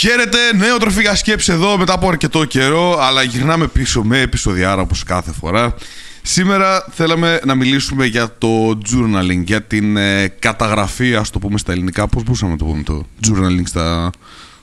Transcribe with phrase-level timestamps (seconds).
[0.00, 5.02] Χαίρετε, νέο τροφικά σκέψη εδώ μετά από αρκετό καιρό, αλλά γυρνάμε πίσω με επεισοδιάρα όπως
[5.02, 5.74] κάθε φορά.
[6.22, 11.72] Σήμερα θέλαμε να μιλήσουμε για το journaling, για την ε, καταγραφή, ας το πούμε στα
[11.72, 12.08] ελληνικά.
[12.08, 14.10] Πώς μπορούσαμε να το πούμε το journaling στα,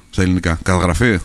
[0.10, 1.20] στα ελληνικά, καταγραφή;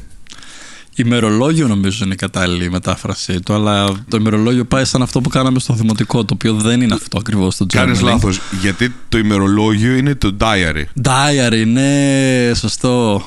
[0.95, 5.59] Ημερολόγιο νομίζω είναι η κατάλληλη μετάφραση του, αλλά το ημερολόγιο πάει σαν αυτό που κάναμε
[5.59, 7.77] στο δημοτικό, το οποίο δεν είναι αυτό ακριβώς το journaling.
[7.77, 10.85] Κάνεις λάθος, γιατί το ημερολόγιο είναι το diary.
[11.03, 13.23] Diary, ναι, σωστό.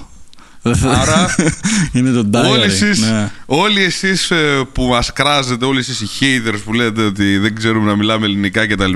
[0.84, 1.36] Άρα,
[1.94, 2.50] είναι το diary.
[2.50, 3.32] Όλοι εσείς, ναι.
[3.46, 7.86] όλοι εσείς ε, που μας κράζετε, όλοι εσείς οι haters που λέτε ότι δεν ξέρουμε
[7.86, 8.94] να μιλάμε ελληνικά κτλ.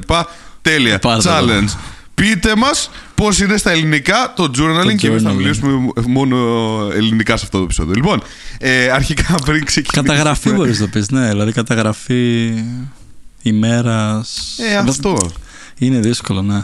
[0.61, 0.99] Τέλεια.
[0.99, 1.35] Πάρτε το.
[1.35, 1.77] Challenge.
[2.13, 5.35] Πείτε μας πώς είναι στα ελληνικά το journaling και εμείς θα journaling.
[5.35, 6.37] μιλήσουμε μόνο
[6.93, 7.93] ελληνικά σε αυτό το επεισόδιο.
[7.93, 8.21] Λοιπόν,
[8.59, 10.07] ε, αρχικά πριν ξεκινήσουμε...
[10.07, 11.27] Καταγραφή μπορείς να το πεις, ναι.
[11.27, 12.53] Δηλαδή καταγραφή
[13.41, 14.25] ημέρα.
[14.57, 15.31] Ε, αυτό.
[15.77, 16.63] Είναι δύσκολο, ναι.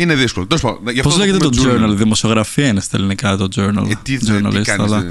[0.00, 0.46] Είναι δύσκολο.
[0.46, 3.90] Τέλος πάντων, γι' αυτό Πώς λέγεται το πούμε journal, δημοσιογραφία είναι στα ελληνικά το journal.
[3.90, 5.10] Ε, τι, τι Journalist, κάνεις, αλλά ε,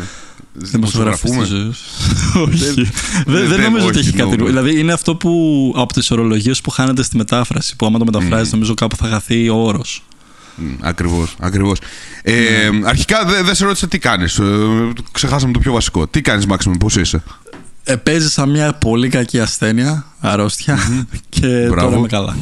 [0.54, 1.80] Δημοσιογραφής της δημοσιογραφούμε; ζωής.
[2.46, 2.74] Όχι.
[2.74, 2.88] Δεν
[3.26, 4.36] δεν δεν- νομίζω ότι όχι, έχει κάτι.
[4.40, 4.46] no.
[4.46, 7.76] Δηλαδή είναι αυτό που από τις ορολογίες που χάνεται στη μετάφραση.
[7.76, 10.04] Που άμα το μεταφράζεις, νομίζω κάπου θα χαθεί ο όρος.
[10.80, 11.80] Ακριβώς, ακριβώς.
[12.22, 12.88] Ε, Ναι.
[12.90, 14.40] Αρχικά δεν δεν σε ρώτησα τι κάνεις.
[15.12, 16.08] ξεχάσαμε το πιο βασικό.
[16.08, 17.24] Τι κάνεις, Μάξιμο, πώς είσαι;
[17.84, 20.80] Ε, Παίζει μια πολύ κακή ασθένεια, αρρώστια
[21.30, 21.76] και Μπράβο.
[21.88, 22.38] τώρα είμαι καλά.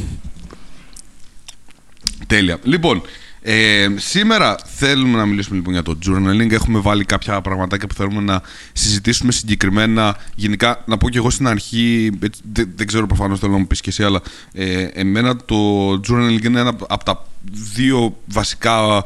[2.28, 2.58] Τέλεια.
[2.64, 3.02] Λοιπόν,
[3.42, 6.52] ε, σήμερα θέλουμε να μιλήσουμε λοιπόν για το journaling.
[6.52, 8.42] Έχουμε βάλει κάποια πραγματάκια που θέλουμε να
[8.74, 10.18] συζητήσουμε συγκεκριμένα.
[10.36, 13.68] Γενικά, να πω και εγώ στην αρχή, έτσι, δεν, δεν ξέρω προφανώς θέλω να μου
[13.68, 14.22] πεις και εσύ, αλλά
[14.54, 17.28] ε, εμένα το journaling είναι ένα από τα
[17.74, 19.06] δύο βασικά.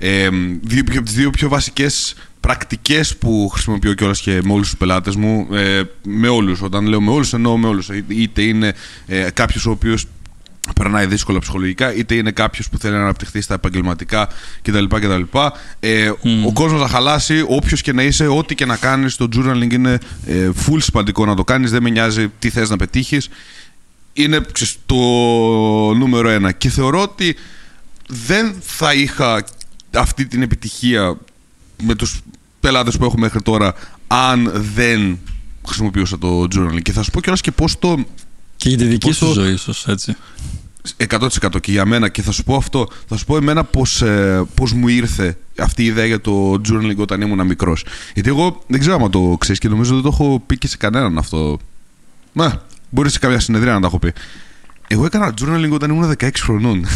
[0.00, 0.28] Ε,
[0.62, 5.16] δύο, πιο, τις δύο πιο βασικές πρακτικές που χρησιμοποιώ κιόλας και με όλους τους πελάτες
[5.16, 8.74] μου ε, με όλους, όταν λέω με όλους εννοώ με όλους είτε είναι
[9.06, 10.06] ε, κάποιος ο οποίος
[10.72, 14.28] περνάει δύσκολα ψυχολογικά, είτε είναι κάποιος που θέλει να αναπτυχθεί στα επαγγελματικά
[14.62, 14.84] κτλ.
[14.84, 15.22] κτλ.
[15.80, 16.08] Ε,
[16.46, 19.98] Ο κόσμος να χαλάσει, όποιος και να είσαι, ό,τι και να κάνεις, το journaling είναι
[20.26, 21.70] ε, full σημαντικό να το κάνεις.
[21.70, 23.28] Δεν με νοιάζει τι θες να πετύχεις.
[24.12, 24.94] Είναι ξέρεις, το
[25.94, 26.52] νούμερο ένα.
[26.52, 27.36] Και θεωρώ ότι
[28.08, 29.44] δεν θα είχα
[29.94, 31.16] αυτή την επιτυχία
[31.82, 32.20] με τους
[32.60, 33.74] πελάτες που έχω μέχρι τώρα
[34.06, 35.18] αν δεν
[35.66, 36.82] χρησιμοποιούσα το journaling.
[36.82, 38.04] Και θα σου πω κιόλας και πώς το
[38.56, 40.16] Και για τη δική Πώς σου το- ζωή, ίσως έτσι.
[40.96, 41.28] 100%
[41.60, 44.72] και για μένα και θα σου πω αυτό, θα σου πω εμένα πώς, ε, πώς
[44.72, 47.84] μου ήρθε αυτή η ιδέα για το journaling όταν ήμουν μικρός.
[48.14, 50.76] Γιατί εγώ δεν ξέρω αν το ξέρεις και νομίζω δεν το έχω πει και σε
[50.76, 51.58] κανέναν αυτό.
[52.32, 54.12] Μα, μπορεί σε κάποια συνεδρία να τα έχω πει.
[54.88, 56.86] Εγώ έκανα journaling όταν ήμουν 16 χρονών.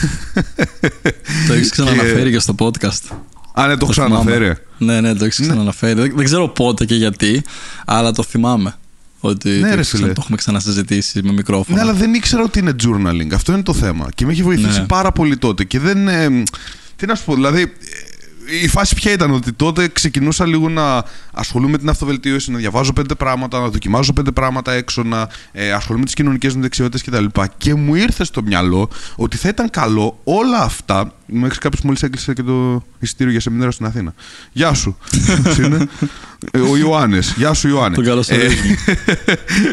[1.49, 3.17] Το έχεις ξαναναφέρει και στο podcast.
[3.55, 4.15] Α, ναι, το έχω θυμάμαι.
[4.15, 4.55] ξαναναφέρει.
[4.79, 6.01] Ναι, ναι, το έχεις ξαναναφέρει.
[6.01, 7.43] Δεν, δεν ξέρω πότε και γιατί,
[7.87, 8.75] αλλά το θυμάμαι.
[9.25, 9.99] Ότι Ναι, το, ρε έχεις φίλε.
[10.01, 11.77] ξανα- το έχουμε ξανασυζητήσει με μικρόφωνο.
[11.77, 13.33] Ναι, αλλά δεν ήξερα ότι είναι journaling.
[13.35, 14.09] Αυτό είναι το θέμα.
[14.15, 14.87] Και με έχει βοηθήσει Ναι.
[14.87, 15.65] πάρα πολύ τότε.
[15.65, 16.09] Και δεν.
[16.09, 16.43] ε,
[16.97, 17.73] τι να σου πω, δηλαδή.
[18.51, 22.59] Ε, Η φάση ποια ήταν ότι τότε ξεκινούσα λίγο να ασχολούμαι με την αυτοβελτίωση, να
[22.59, 26.61] διαβάζω πέντε πράγματα, να δοκιμάζω πέντε πράγματα έξω, να ε, ασχολούμαι με τις κοινωνικές μου
[26.63, 27.41] δεξιότητες κτλ.
[27.57, 31.15] Και μου ήρθε στο μυαλό ότι θα ήταν καλό όλα αυτά.
[31.27, 34.15] Μέχρι κάποιος μόλις έκλεισε και το εισιτήριο για σεμινάριο στην Αθήνα.
[34.53, 34.97] Γεια σου.
[35.43, 35.89] Ποιος είναι;
[36.51, 37.35] Ε, Ο Ιωάννης.
[37.37, 37.95] Γεια σου, Ιωάννη.
[37.95, 38.77] Τον καλωσορίζουμε.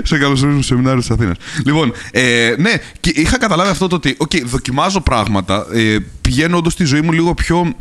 [0.03, 1.37] σε καλωσορίζουμε στο σεμινάριο της Αθήνας.
[1.65, 6.73] Λοιπόν, ε, ναι, και είχα καταλάβει αυτό το ότι, οκ, δοκιμάζω πράγματα, ε, πηγαίνω όντως
[6.73, 7.73] στη ζωή μου λίγο πιο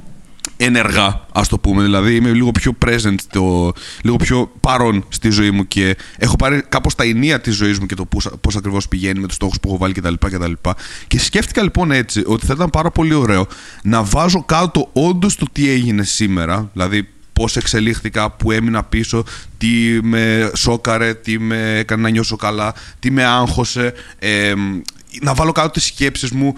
[0.57, 1.83] ενεργά, ας το πούμε.
[1.83, 3.73] Δηλαδή, είμαι λίγο πιο present, το,
[4.03, 7.87] λίγο πιο παρόν στη ζωή μου και έχω πάρει κάπως τα ηνία της ζωής μου
[7.87, 8.09] και το
[8.41, 10.15] πώς ακριβώς πηγαίνει με τους στόχους που έχω βάλει κτλ.
[10.19, 10.53] κτλ.
[11.07, 13.47] Και σκέφτηκα λοιπόν έτσι ότι θα ήταν πάρα πολύ ωραίο
[13.83, 19.25] να βάζω κάτω όντως το τι έγινε σήμερα, δηλαδή πώς εξελίχθηκα, που έμεινα πίσω,
[19.59, 19.69] τι
[20.03, 23.93] με σόκαρε, τι με έκανε να νιώσω καλά, τι με άγχωσε.
[24.19, 24.53] ε,
[25.23, 26.55] να βάλω κάτω τις σκέψεις μου,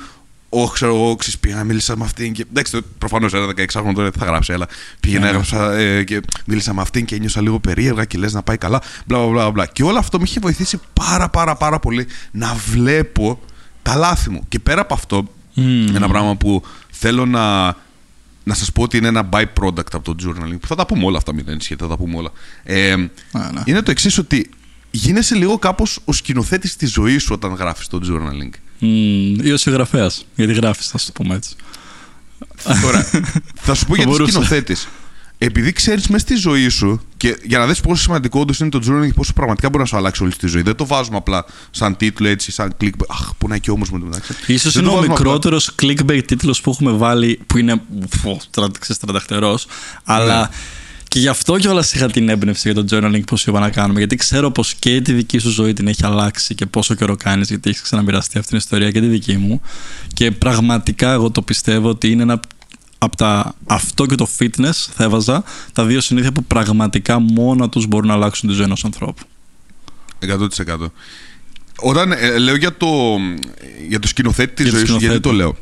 [0.53, 2.47] όχι, ξέρω εγώ, ξέρεις, πήγα, μίλησα με αυτήν και.
[2.51, 4.69] Εντάξει, προφανώς ένα 16χρονο τώρα δεν θα γράψει, αλλά
[5.01, 5.31] πήγαινα, Ναι, ναι.
[5.31, 8.83] έγραψα ε, και μίλησα με αυτήν και ένιωσα λίγο περίεργα και λες να πάει καλά.
[9.07, 9.67] Μπλα, μπλα, μπλα, μπλα.
[9.67, 13.41] Και όλο αυτό με είχε βοηθήσει πάρα, πάρα, πάρα πολύ να βλέπω
[13.83, 14.45] τα λάθη μου.
[14.49, 15.25] Και πέρα από αυτό,
[15.55, 15.97] Μμμ.
[15.97, 17.65] ένα πράγμα που θέλω να,
[18.45, 20.59] να σας πω ότι είναι ένα byproduct από το journaling.
[20.61, 22.31] Που θα τα πούμε όλα αυτά, μην ανησυχείτε, θα τα πούμε όλα.
[22.63, 23.09] Ε, ναι.
[23.65, 24.51] Είναι το εξής ότι
[24.91, 29.57] γίνεσαι λίγο κάπως ο σκηνοθέτης της ζωής σου όταν γράφεις το journaling; Μμμ, ή ο
[29.57, 30.25] συγγραφέας.
[30.35, 31.51] Γιατί γράφεις, θα σου το πούμε έτσι.
[32.83, 33.03] Τώρα,
[33.67, 34.31] θα σου πω γιατί μπορούσε.
[34.33, 34.89] σκηνοθέτης.
[35.43, 38.79] Επειδή ξέρεις μέσα στη ζωή σου και για να δεις πόσο σημαντικό όντως είναι το
[38.87, 40.63] journaling και πόσο πραγματικά μπορεί να σου αλλάξει όλη τη ζωή.
[40.63, 42.91] Δεν το βάζουμε απλά σαν τίτλο έτσι, σαν click.
[43.09, 44.35] Αχ, που να και όμως με το μεταξύ.
[44.47, 47.83] Ίσως Δεν είναι το ο βάζουμε απλά- μικρότερος clickbait τίτλος που έχουμε βάλει, που είναι
[48.21, 49.67] φω, τρα- ξέρεις, τρανταχτερός,
[50.05, 50.49] αλλά Ναι.
[51.11, 53.99] Και γι' αυτό κιόλας είχα την έμπνευση για το journaling πώ είπα να κάνουμε.
[53.99, 57.49] Γιατί ξέρω πως και τη δική σου ζωή την έχει αλλάξει και πόσο καιρό κάνεις,
[57.49, 59.61] γιατί έχεις ξαναμοιραστεί αυτήν την ιστορία και τη δική μου.
[60.15, 62.41] Και πραγματικά εγώ το πιστεύω ότι είναι ένα
[62.99, 67.87] από τα αυτό και το fitness θα έβαζα τα δύο συνήθεια που πραγματικά μόνα τους
[67.87, 69.23] μπορούν να αλλάξουν τη ζωή ενός ανθρώπου.
[70.21, 70.47] 100%.
[71.81, 73.17] Όταν ε, λέω για το,
[73.89, 75.29] για το σκηνοθέτη της Για το ζωής σου, γιατί σκηνοθέτη.
[75.29, 75.57] το λέω.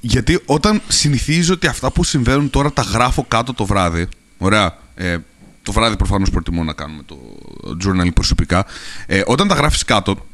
[0.00, 4.08] Γιατί όταν συνηθίζω ότι αυτά που συμβαίνουν τώρα τα γράφω κάτω το βράδυ.
[4.38, 4.76] Ωραία.
[4.94, 5.16] Ε,
[5.62, 7.18] το βράδυ προφανώς προτιμώ να κάνουμε το
[7.84, 8.66] journaling προσωπικά.
[9.06, 10.26] Ε, όταν τα γράφεις κάτω,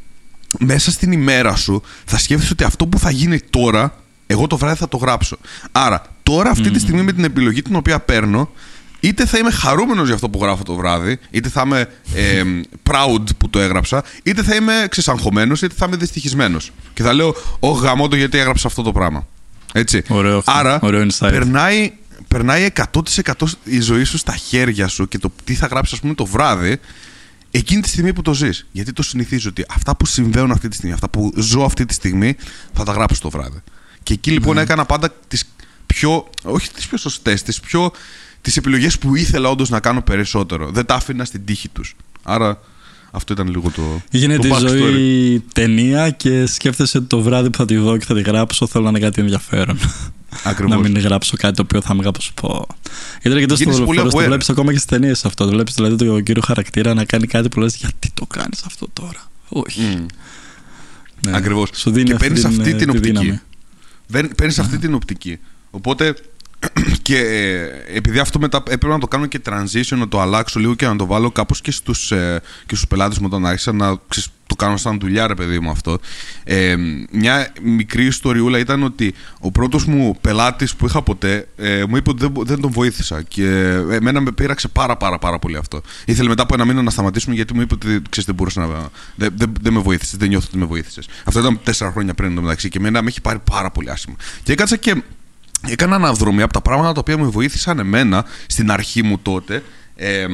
[0.58, 3.94] μέσα στην ημέρα σου θα σκέφτεσαι ότι αυτό που θα γίνει τώρα,
[4.26, 5.38] εγώ το βράδυ θα το γράψω.
[5.72, 8.50] Άρα, τώρα αυτή τη στιγμή με την επιλογή την οποία παίρνω,
[9.00, 12.43] είτε θα είμαι χαρούμενος για αυτό που γράφω το βράδυ, είτε θα είμαι ε,
[12.90, 16.72] proud που το έγραψα, είτε θα είμαι ξεσαγχωμένος, είτε θα είμαι δυστυχισμένος.
[16.94, 19.26] Και θα λέω, Ω γαμώ το γιατί έγραψα αυτό το πράγμα.
[19.72, 20.02] Έτσι.
[20.08, 20.52] Ωραίο αυτό.
[20.52, 21.28] Άρα, Ωραίο insight.
[21.31, 21.93] περνάει,
[22.32, 23.32] περνάει 100%
[23.64, 26.81] η ζωή σου στα χέρια σου και το τι θα γράψεις, ας πούμε, το βράδυ,
[27.50, 28.67] εκείνη τη στιγμή που το ζεις.
[28.73, 31.94] Γιατί το συνηθίζω ότι αυτά που συμβαίνουν αυτή τη στιγμή, αυτά που ζω αυτή τη
[31.94, 32.37] στιγμή,
[32.73, 33.61] θα τα γράψω το βράδυ.
[34.02, 35.44] Και εκεί λοιπόν έκανα πάντα τις
[35.87, 36.31] πιο.
[36.43, 37.93] Όχι τις πιο σωστές, τις πιο.
[38.40, 40.70] τις επιλογές που ήθελα όντως να κάνω περισσότερο.
[40.70, 41.96] Δεν τα άφηνα στην τύχη τους.
[42.23, 42.61] Άρα
[43.11, 44.02] αυτό ήταν λίγο το.
[44.11, 44.69] Γίνεται το η backstory.
[44.69, 48.67] ζωή ταινία και σκέφτεσαι ότι το βράδυ που θα τη δω και θα τη γράψω
[48.67, 49.79] θέλω να είναι κάτι ενδιαφέρον.
[50.44, 50.76] Ακριβώς.
[50.76, 52.67] να μην γράψω κάτι το οποίο θα με κάπως πω.
[53.23, 54.25] Γιατί και Γίνεσαι το πολύ το aware.
[54.26, 55.44] βλέπεις ακόμα και στις ταινίες αυτό.
[55.44, 58.88] Το βλέπεις δηλαδή τον κύριο χαρακτήρα να κάνει κάτι που λες γιατί το κάνεις αυτό
[58.93, 59.81] τώρα; Όχι.
[59.81, 60.06] Μμ.
[61.26, 61.37] Ναι.
[61.37, 61.70] Ακριβώς.
[61.75, 63.19] Σου δίνει Και αυτή παίρνεις την, αυτή ε, την τη οπτική.
[63.19, 63.40] δύναμη.
[64.37, 65.38] Παίρνεις αυτή την οπτική.
[65.70, 66.14] Οπότε
[67.03, 70.75] και ε, επειδή αυτό μετά έπρεπε να το κάνω και transition, να το αλλάξω λίγο
[70.75, 73.97] και να το βάλω κάπως και στους, ε, και στους πελάτες μου όταν άρχισα να
[74.09, 75.99] ξέρεις, το κάνω σαν δουλειά ρε παιδί μου αυτό.
[76.44, 76.76] Ε,
[77.12, 82.11] μια μικρή ιστοριούλα ήταν ότι ο πρώτος μου πελάτης που είχα ποτέ ε, μου είπε
[82.11, 83.47] ότι δεν, δεν τον βοήθησα και
[83.91, 85.81] εμένα με πείραξε πάρα πάρα πάρα πολύ αυτό.
[86.05, 88.67] Ήθελε μετά από ένα μήνα να σταματήσουμε γιατί μου είπε ότι ξέρεις, δεν μπορούσε να...
[89.15, 91.08] Δεν, δεν, δεν με βοήθησες, δεν νιώθω ότι με βοήθησες.
[91.25, 94.17] Αυτό ήταν τέσσερα χρόνια πριν το μεταξύ και εμένα με έχει πάρει πάρα πολύ άσχημα.
[94.43, 95.03] Και έκατσα και
[95.67, 99.62] έκανα αναδρομή από τα πράγματα τα οποία με βοήθησαν εμένα στην αρχή μου τότε
[99.97, 100.26] ε,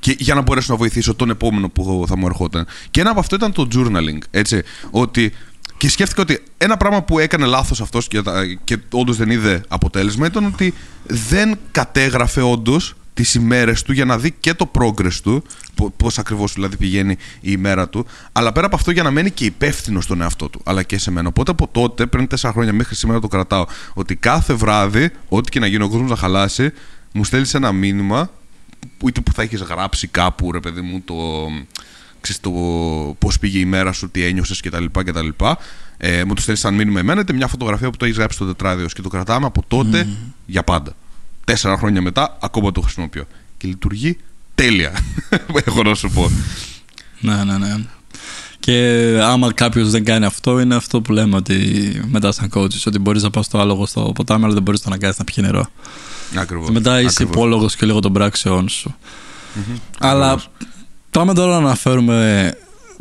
[0.00, 2.66] και για να μπορέσω να βοηθήσω τον επόμενο που θα μου ερχόταν.
[2.90, 4.18] Και ένα από αυτό ήταν το journaling.
[4.30, 5.32] Έτσι, ότι,
[5.76, 9.60] και σκέφτηκα ότι ένα πράγμα που έκανε λάθος αυτός και, τα- και όντως δεν είδε
[9.68, 10.74] αποτέλεσμα ήταν ότι
[11.06, 15.42] δεν κατέγραφε όντως τις ημέρες του για να δει και το progress του,
[15.74, 19.30] πο- πώς ακριβώς δηλαδή πηγαίνει η ημέρα του, αλλά πέρα από αυτό για να μένει
[19.30, 21.28] και υπεύθυνο στον εαυτό του, αλλά και σε μένα.
[21.28, 25.60] Οπότε από τότε, πριν τέσσερα χρόνια μέχρι σήμερα το κρατάω, ότι κάθε βράδυ, ό,τι και
[25.60, 26.72] να γίνει ο κόσμος να χαλάσει,
[27.12, 28.30] μου στέλνεις ένα μήνυμα
[28.98, 31.14] που είτε που θα έχεις γράψει κάπου ρε παιδί μου το,
[32.20, 32.50] ξέρεις, το
[33.18, 34.84] πώς πήγε η μέρα σου, τι ένιωσες κτλ.
[34.92, 35.28] κτλ.
[35.96, 38.46] Ε, μου το στέλνεις σαν μήνυμα εμένα είτε μια φωτογραφία που το έχεις γράψει στο
[38.46, 40.08] τετράδιο σου και το κρατάμε από τότε
[40.46, 40.92] για πάντα.
[41.44, 43.26] Τέσσερα χρόνια μετά ακόμα το χρησιμοποιώ.
[43.56, 44.18] Και λειτουργεί
[44.54, 44.92] τέλεια.
[45.66, 46.30] Έχω να σου πω.
[47.20, 47.76] Ναι, ναι, ναι.
[48.60, 51.56] Και άμα κάποιος δεν κάνει αυτό, είναι αυτό που λέμε ότι
[52.06, 54.86] μετά σαν coaches, ότι μπορείς να πας στο άλογο στο ποτάμι, αλλά δεν μπορείς να
[54.86, 55.66] αναγκάσει να πιει νερό.
[56.36, 56.66] Ακριβώς.
[56.66, 57.34] Και μετά είσαι Ακριβώς.
[57.34, 58.94] υπόλογος και λίγο των πράξεών σου.
[59.98, 60.42] Αλλά
[61.10, 62.50] πάμε τώρα να αναφέρουμε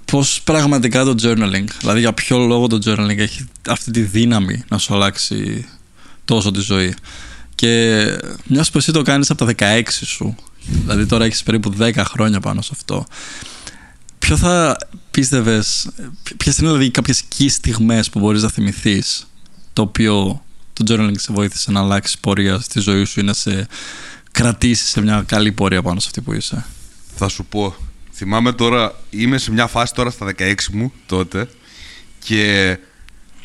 [0.05, 4.77] πώς πραγματικά το journaling, δηλαδή για ποιο λόγο το journaling έχει αυτή τη δύναμη να
[4.77, 5.67] σου αλλάξει
[6.25, 6.95] τόσο τη ζωή.
[7.55, 8.03] Και
[8.45, 10.35] μιας που εσύ το κάνεις από τα 16 σου,
[10.65, 13.05] δηλαδή τώρα έχεις περίπου 10 χρόνια πάνω σε αυτό.
[14.19, 14.77] Ποιο θα
[15.11, 15.89] πίστευες,
[16.37, 19.27] ποιε είναι δηλαδή κάποιες key στιγμές που μπορείς να θυμηθείς
[19.73, 23.67] το οποίο το journaling σε βοήθησε να αλλάξεις πορεία στη ζωή σου ή να σε
[24.31, 26.65] κρατήσει σε μια καλή πορεία πάνω σε αυτή που είσαι;
[27.15, 27.75] Θα σου πω.
[28.13, 31.49] Θυμάμαι τώρα, είμαι σε μια φάση τώρα στα 16 μου τότε
[32.23, 32.77] και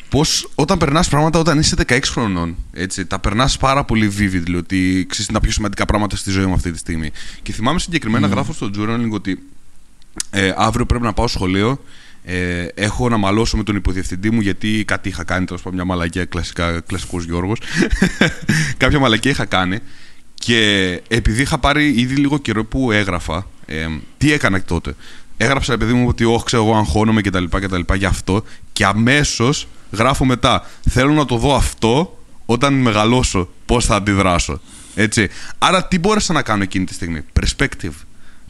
[0.09, 5.05] πώς όταν περνάς πράγματα όταν είσαι 16 χρονών, έτσι, τα περνάς πάρα πολύ vividly, ότι
[5.09, 7.11] ξέρεις είναι τα πιο σημαντικά πράγματα στη ζωή μου αυτή τη στιγμή.
[7.41, 9.43] Και θυμάμαι συγκεκριμένα γράφω στο journaling ότι
[10.29, 11.83] ε, αύριο πρέπει να πάω σχολείο.
[12.23, 15.87] Ε, έχω να μαλώσω με τον υποδιευθυντή μου γιατί κάτι είχα κάνει, τέλος πάντων, μια
[15.87, 17.61] μαλακία, κλασικά, κλασικός Γιώργος.
[18.77, 19.79] Κάποια μαλακία είχα κάνει
[20.33, 23.87] και επειδή είχα πάρει ήδη λίγο καιρό που έγραφα, ε,
[24.17, 24.95] τι έκανα τότε;
[25.41, 27.43] Έγραψα επειδή μου ότι όχι, ξέρω εγώ, αγχώνομαι κτλ.
[27.43, 30.65] κτλ γι' αυτό και αμέσως γράφω μετά.
[30.89, 34.61] Θέλω να το δω αυτό όταν μεγαλώσω, πώς θα αντιδράσω.
[34.95, 35.29] Έτσι.
[35.57, 37.93] Άρα τι μπόρεσα να κάνω εκείνη τη στιγμή; Perspective.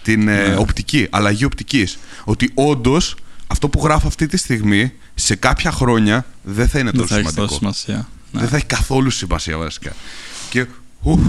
[0.03, 1.99] Την ε, οπτική, αλλαγή οπτικής.
[2.23, 3.15] Ότι όντως
[3.47, 7.19] αυτό που γράφω αυτή τη στιγμή σε κάποια χρόνια δεν θα είναι Δεν τόσο θα
[7.19, 7.59] έχει σημαντικό.
[7.59, 8.07] τόσο σημασία.
[8.31, 8.39] Ναι.
[8.39, 9.91] Δεν θα έχει καθόλου σημασία βασικά.
[10.49, 10.65] Και
[11.01, 11.19] ουφ,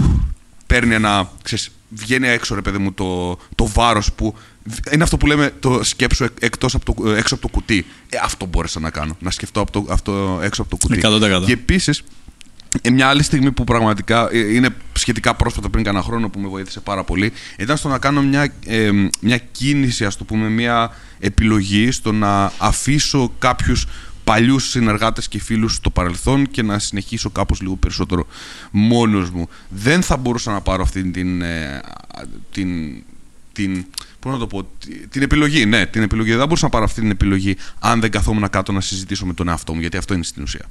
[0.67, 1.31] παίρνει ένα.
[1.41, 4.35] Ξέρεις, βγαίνει έξω ρε παιδί μου το, το βάρος που.
[4.93, 7.85] Είναι αυτό που λέμε το σκέψου εκ- εκτός από το, έξω από το κουτί.
[8.09, 9.17] Ε, αυτό μπόρεσα να κάνω.
[9.19, 10.99] Να σκεφτώ από το, αυτό έξω από το κουτί.
[11.03, 11.45] 100%.
[11.45, 12.03] Και επίσης
[12.81, 16.47] ε, μια άλλη στιγμή που πραγματικά ε, είναι σχετικά πρόσφατα πριν κάνα χρόνο που με
[16.47, 18.89] βοήθησε πάρα πολύ ήταν στο να κάνω μια, ε,
[19.21, 23.85] μια κίνηση, ας το πούμε, μια επιλογή στο να αφήσω κάποιους
[24.23, 28.27] παλιούς συνεργάτες και φίλους στο παρελθόν και να συνεχίσω κάπως λίγο περισσότερο
[28.71, 29.49] μόνος μου.
[29.69, 31.41] Δεν θα μπορούσα να πάρω αυτή την.
[31.41, 31.81] Ε,
[32.51, 33.03] την,
[33.67, 33.85] την
[34.21, 34.67] Πώς να το πω,
[35.09, 35.65] την επιλογή.
[35.65, 36.29] Ναι, την επιλογή.
[36.29, 39.33] Δεν θα μπορούσα να πάρω αυτή την επιλογή αν δεν καθόμουν κάτω να συζητήσω με
[39.33, 40.65] τον εαυτό μου, γιατί αυτό είναι στην ουσία.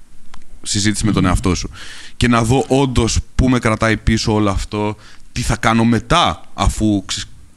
[0.62, 1.70] Συζήτηση με τον εαυτό σου.
[2.16, 4.96] Και να δω όντως πού με κρατάει πίσω όλο αυτό,
[5.32, 7.04] τι θα κάνω μετά, αφού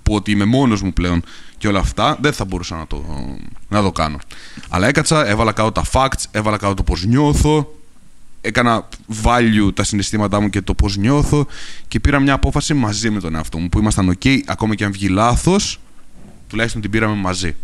[0.04, 1.24] πω ότι είμαι μόνος μου πλέον
[1.58, 3.06] και όλα αυτά, δεν θα μπορούσα να το,
[3.70, 4.18] να το κάνω.
[4.70, 7.76] Αλλά έκατσα, έβαλα κάτω τα facts, έβαλα κάτω το πώς νιώθω,
[8.46, 8.88] έκανα
[9.24, 11.48] value τα συναισθήματά μου και το πώς νιώθω
[11.88, 14.92] και πήρα μια απόφαση μαζί με τον εαυτό μου που ήμασταν ok, ακόμα και αν
[14.92, 15.80] βγει λάθος,
[16.48, 17.56] τουλάχιστον την πήραμε μαζί.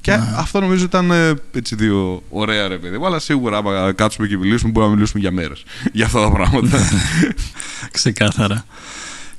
[0.00, 2.98] Και αυτό νομίζω ήταν ε, έτσι δύο ωραία ρε παιδί.
[3.04, 6.78] Αλλά σίγουρα, άμα κάτσουμε και μιλήσουμε, μπορούμε να μιλήσουμε για μέρες για αυτά τα πράγματα.
[7.90, 8.64] Ξεκάθαρα.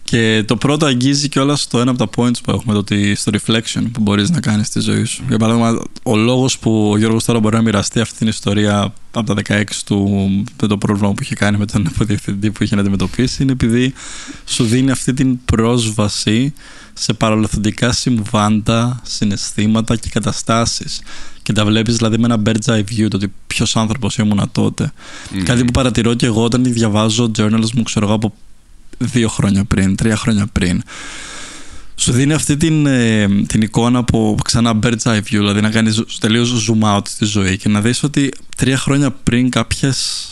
[0.03, 3.15] Και το πρώτο αγγίζει και όλα στο ένα από τα points που έχουμε, το ότι
[3.15, 5.23] στο reflection που μπορείς να κάνεις στη ζωή σου.
[5.27, 9.33] Για παράδειγμα, ο λόγος που ο Γιώργος τώρα μπορεί να μοιραστεί αυτή την ιστορία από
[9.33, 10.29] τα 16 του
[10.61, 13.93] με το πρόβλημα που είχε κάνει με τον υποδιευθυντή που είχε να αντιμετωπίσει είναι επειδή
[14.45, 16.53] σου δίνει αυτή την πρόσβαση
[16.93, 21.01] σε παρολοθεντικά συμβάντα, συναισθήματα και καταστάσεις.
[21.41, 24.91] Και τα βλέπεις δηλαδή με ένα bird's eye view, το ότι ποιος άνθρωπος ήμουν τότε.
[25.43, 28.33] Κάτι που παρατηρώ και εγώ όταν διαβάζω journals μου, ξέρω εγώ από
[28.97, 30.83] δύο χρόνια πριν, τρία χρόνια πριν.
[31.95, 36.03] Σου δίνει αυτή την, ε, την εικόνα από ξανά bird's eye view, δηλαδή να κάνεις
[36.19, 40.27] τελείως zoom out στη ζωή και να δεις ότι τρία χρόνια πριν κάποιες,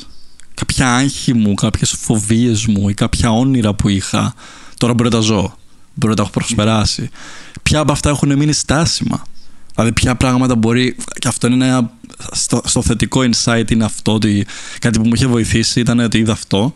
[0.54, 4.34] κάποια άγχη μου, κάποιες φοβίες μου ή κάποια όνειρα που είχα,
[4.78, 5.58] τώρα μπορεί να τα ζω,
[5.94, 7.10] μπορεί να τα έχω προσπεράσει.
[7.64, 9.24] Ποια από αυτά έχουν μείνει στάσιμα;
[9.76, 10.96] Δηλαδή, ποια πράγματα μπορεί.
[11.20, 11.92] Και αυτό είναι ένα.
[12.32, 14.14] Στο, στο θετικό insight είναι αυτό.
[14.14, 14.46] Ότι
[14.80, 16.74] κάτι που μου είχε βοηθήσει ήταν ότι είδα αυτό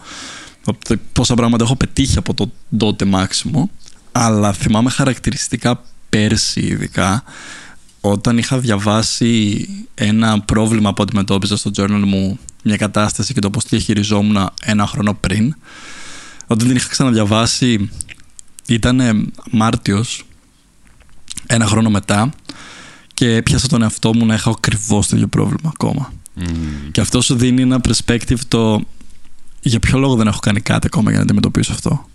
[1.14, 3.70] πόσα πράγματα έχω πετύχει από το τότε μάξιμο
[4.12, 7.24] αλλά θυμάμαι χαρακτηριστικά πέρσι ειδικά
[8.02, 13.64] όταν είχα διαβάσει ένα πρόβλημα που αντιμετώπιζα στο journal μου μια κατάσταση και το πώς
[13.64, 15.56] τη διαχειριζόμουν ένα χρόνο πριν
[16.48, 17.90] όταν την είχα ξαναδιαβάσει
[18.68, 20.26] ήταν Μάρτιος
[21.48, 22.30] ένα χρόνο μετά
[23.14, 26.14] και έπιασα τον εαυτό μου να έχω ακριβώς το ίδιο πρόβλημα ακόμα.
[26.92, 28.82] Και αυτό σου δίνει ένα perspective το
[29.70, 32.06] για ποιο λόγο δεν έχω κάνει κάτι ακόμα για να αντιμετωπίσω αυτό;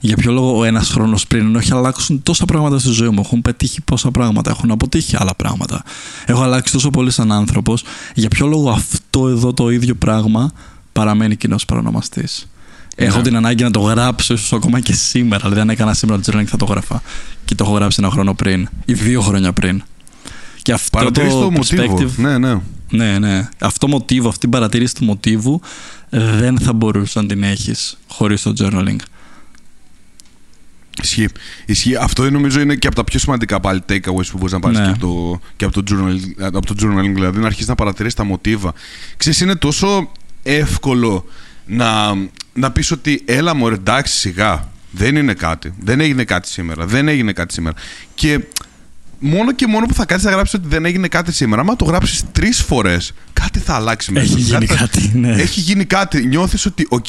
[0.00, 3.20] Για ποιο λόγο ο ένας χρόνος πριν, ενώ έχει αλλάξουν τόσα πράγματα στη ζωή μου,
[3.24, 5.82] έχουν πετύχει πόσα πράγματα, έχουν αποτύχει άλλα πράγματα.
[6.26, 10.52] Έχω αλλάξει τόσο πολύ σαν άνθρωπος, για ποιο λόγο αυτό εδώ το ίδιο πράγμα
[10.92, 12.48] παραμένει κοινός παρονομαστής;
[12.94, 13.22] Έχω ναι.
[13.22, 15.42] την ανάγκη να το γράψω, ίσως ακόμα και σήμερα.
[15.42, 17.02] Δηλαδή, αν έκανα σήμερα το journaling, θα το γράφα.
[17.44, 19.82] Και το έχω γράψει ένα χρόνο πριν ή δύο χρόνια πριν.
[20.62, 22.10] Και αυτό το, το perspective.
[22.16, 22.60] Ναι, ναι.
[22.90, 23.48] Ναι, ναι.
[23.58, 25.60] Αυτό μοτίβο, αυτή η παρατήρηση του μοτίβου
[26.20, 28.96] δεν θα μπορούσε να την έχεις χωρίς το journaling.
[31.02, 31.28] Ισχύει.
[31.66, 31.96] Ισχύει.
[31.96, 34.84] Αυτό νομίζω είναι και από τα πιο σημαντικά πάλι takeaways που μπορείς να πάρεις ναι.
[34.84, 37.12] και, από το, και από, το journaling, από το journaling.
[37.14, 38.72] Δηλαδή να αρχίσεις να παρατηρήσεις τα μοτίβα.
[39.16, 41.24] Ξέρεις, είναι τόσο εύκολο
[41.66, 42.14] να,
[42.52, 44.72] να πεις ότι έλα μου εντάξει σιγά.
[44.90, 45.74] Δεν είναι κάτι.
[45.80, 46.86] Δεν έγινε κάτι σήμερα.
[46.86, 47.76] Δεν έγινε κάτι σήμερα.
[48.14, 48.40] Και
[49.18, 51.84] μόνο και μόνο που θα κάτσει να γράψεις ότι δεν έγινε κάτι σήμερα, άμα το
[51.84, 54.32] γράψεις τρεις φορές, κάτι θα αλλάξει μέσα.
[54.32, 55.32] Έχει γίνει κάτι, ναι.
[55.32, 56.26] Έχει γίνει κάτι.
[56.26, 57.06] Νιώθεις ότι, οκ,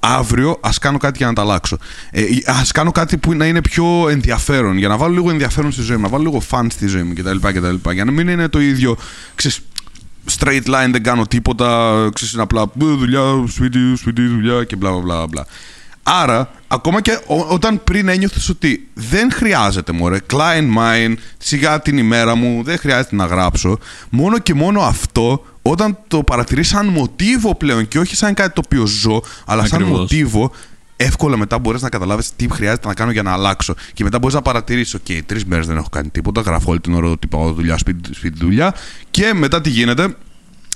[0.00, 1.78] αύριο ας κάνω κάτι για να τα αλλάξω.
[2.10, 5.82] Ε, ας κάνω κάτι που να είναι πιο ενδιαφέρον, για να βάλω λίγο ενδιαφέρον στη
[5.82, 7.36] ζωή μου, να βάλω λίγο φαν στη ζωή μου κτλ.
[7.40, 8.96] κτλ για να μην είναι το ίδιο.
[9.34, 9.60] Ξέρεις,
[10.38, 12.08] straight line, δεν κάνω τίποτα.
[12.14, 15.46] Ξέρεις, είναι απλά «Ε, δουλειά, σπίτι, σπίτι, δουλειά και μπλα μπλα μπλα.
[16.10, 22.34] Άρα, ακόμα και όταν πριν ένιωθες ότι δεν χρειάζεται, μωρέ, Klein mind, σιγά την ημέρα
[22.34, 23.78] μου, δεν χρειάζεται να γράψω,
[24.10, 28.62] μόνο και μόνο αυτό, όταν το παρατηρείς σαν μοτίβο πλέον και όχι σαν κάτι το
[28.64, 30.50] οποίο ζω, αλλά σαν μοτίβο,
[30.96, 33.74] εύκολα μετά μπορείς να καταλάβεις τι χρειάζεται να κάνω για να αλλάξω.
[33.92, 36.40] Και μετά μπορείς να παρατηρήσεις: OK, τρεις μέρες δεν έχω κάνει τίποτα.
[36.40, 38.74] Γράφω όλη την ώρα ότι πάω δουλειά, σπίτι, σπίτι δουλειά.
[39.10, 40.16] Και μετά τι γίνεται,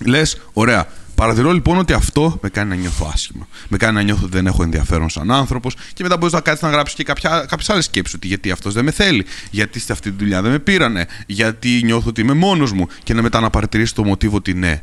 [0.04, 3.48] λες: Ωραία, Παρατηρώ λοιπόν ότι αυτό με κάνει να νιώθω άσχημα.
[3.68, 6.64] Με κάνει να νιώθω ότι δεν έχω ενδιαφέρον σαν άνθρωπος και μετά μπορείς να κάτσει
[6.64, 7.02] να γράψεις και
[7.46, 8.14] κάποιες άλλες σκέψεις.
[8.14, 11.80] Ότι γιατί αυτός δεν με θέλει, γιατί σε αυτή τη δουλειά δεν με πήρανε, γιατί
[11.84, 14.82] νιώθω ότι είμαι μόνος μου και να μετά να παρατηρήσει το μοτίβο ότι ναι,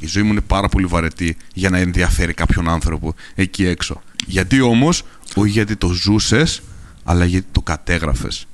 [0.00, 4.02] η ζωή μου είναι πάρα πολύ βαρετή για να ενδιαφέρει κάποιον άνθρωπο εκεί έξω.
[4.26, 5.02] Γιατί όμως,
[5.34, 6.62] όχι γιατί το ζούσες,
[7.04, 8.46] αλλά γιατί το κατέγραφες.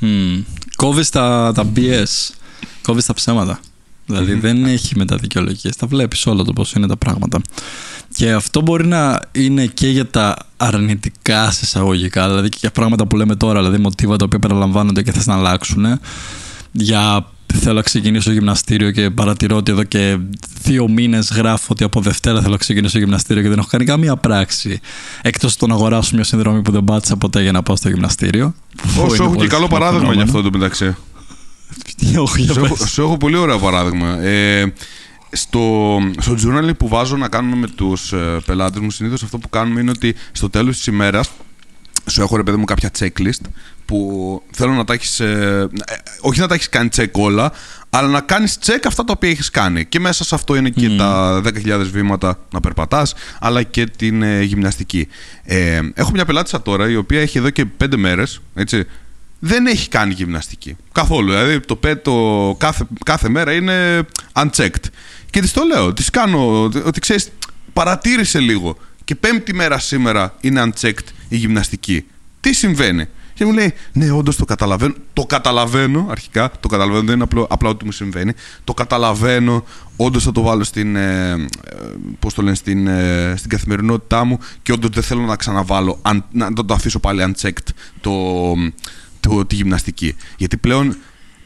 [0.00, 0.42] Mm.
[0.76, 2.34] Κόβεις τα, τα BS.
[2.82, 3.60] Κόβεις τα ψέματα.
[4.06, 5.76] Δηλαδή δεν έχει μετά δικαιολογίες.
[5.76, 7.40] Τα βλέπεις όλο το πώς είναι τα πράγματα.
[8.14, 13.16] Και αυτό μπορεί να είναι και για τα αρνητικά εισαγωγικά, δηλαδή και για πράγματα που
[13.16, 16.00] λέμε τώρα, δηλαδή μοτίβα τα οποία περιλαμβάνονται και θες να αλλάξουν.
[16.72, 17.26] Για
[17.60, 20.18] θέλω να ξεκινήσω γυμναστήριο και παρατηρώ ότι εδώ και
[20.62, 24.16] δύο μήνες γράφω ότι από Δευτέρα θέλω να ξεκινήσω γυμναστήριο και δεν έχω κάνει καμία
[24.16, 24.80] πράξη.
[25.22, 28.54] Εκτός το να αγοράσω μια συνδρομή που δεν πάτησα ποτέ για να πάω στο γυμναστήριο.
[28.98, 30.96] Όσο έχω και καλό παράδειγμα για αυτό το μεταξύ.
[32.18, 34.22] Όχι, σου, έχω, σου έχω πολύ ωραίο παράδειγμα.
[34.22, 34.72] Ε,
[35.32, 39.48] στο, στο journaling που βάζω να κάνουμε με τους ε, πελάτες μου, συνήθως αυτό που
[39.48, 41.30] κάνουμε είναι ότι στο τέλος της ημέρας
[42.10, 43.40] σου έχω ρε παιδί μου κάποια checklist
[43.84, 47.52] που θέλω να τα έχεις, ε, ε, όχι να τα έχεις κάνει check όλα,
[47.90, 49.84] αλλά να κάνεις check αυτά τα οποία έχεις κάνει.
[49.84, 54.42] Και μέσα σε αυτό είναι και τα 10.000 βήματα να περπατάς, αλλά και την ε,
[54.42, 55.08] γυμναστική.
[55.44, 58.86] Ε, έχω μια πελάτησα τώρα, η οποία έχει εδώ και 5 μέρες, έτσι,
[59.46, 60.76] δεν έχει κάνει γυμναστική.
[60.92, 61.30] Καθόλου.
[61.30, 64.84] Δηλαδή το πέτο κάθε, κάθε μέρα είναι unchecked.
[65.30, 67.28] Και της το λέω, της κάνω ότι ξέρεις,
[67.72, 68.76] παρατήρησε λίγο.
[69.04, 72.04] Και πέμπτη μέρα σήμερα είναι unchecked η γυμναστική.
[72.40, 74.94] Τι συμβαίνει; Και μου λέει, Ναι, όντως το καταλαβαίνω.
[75.12, 76.50] Το καταλαβαίνω αρχικά.
[76.60, 78.32] Το καταλαβαίνω, δεν είναι απλό, απλά ότι μου συμβαίνει.
[78.64, 79.64] Το καταλαβαίνω.
[79.96, 81.36] Όντως θα το βάλω στην, ε, ε
[82.18, 86.24] πώς το λένε, στην, ε, στην καθημερινότητά μου και όντως δεν θέλω να ξαναβάλω, αν,
[86.32, 87.68] να το αφήσω πάλι unchecked
[88.00, 88.12] το,
[89.28, 90.16] το, τη γυμναστική.
[90.36, 90.96] Γιατί πλέον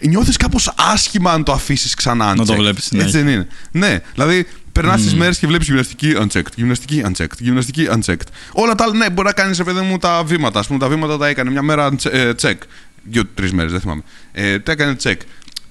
[0.00, 2.36] νιώθεις κάπως άσχημα αν το αφήσεις ξανά unchecked.
[2.36, 2.90] Να το βλέπεις.
[2.90, 3.02] Ναι.
[3.02, 3.46] Έτσι δεν είναι.
[3.70, 5.08] Ναι, δηλαδή περνάς mm.
[5.08, 8.28] τι μέρες και βλέπεις γυμναστική unchecked, γυμναστική unchecked, γυμναστική unchecked.
[8.52, 10.60] Όλα τα άλλα, ναι, μπορεί να κάνεις σε παιδί μου τα βήματα.
[10.60, 12.56] Α πούμε, τα βήματα τα έκανε μια μέρα ε, check.
[13.02, 14.02] Δύο-τρει μέρες, δεν θυμάμαι.
[14.32, 15.16] Ε, τα έκανε check.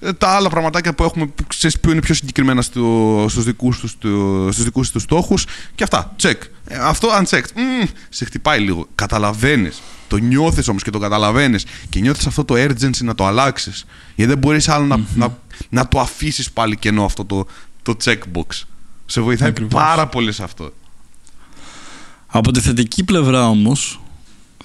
[0.00, 3.78] Ε, τα άλλα πραγματάκια που έχουμε, που, ξέρεις, που είναι πιο συγκεκριμένα στο, στους δικούς
[3.78, 3.90] τους,
[4.50, 6.36] στους δικούς τους στόχους και αυτά, check.
[6.66, 7.84] Ε, αυτό unchecked.
[7.84, 8.86] Mm, σε χτυπάει λίγο.
[8.94, 9.82] Καταλαβαίνεις.
[10.08, 13.84] Το νιώθεις όμως και το καταλαβαίνεις και νιώθεις αυτό το urgency να το αλλάξεις.
[14.14, 15.38] Γιατί δεν μπορείς άλλο να, να,
[15.68, 17.46] να το αφήσεις πάλι κενό αυτό το,
[17.82, 18.62] το checkbox.
[19.06, 19.72] Σε βοηθάει Ακριβώς.
[19.72, 20.72] πάρα πολύ σε αυτό.
[22.26, 24.00] Από τη θετική πλευρά όμως,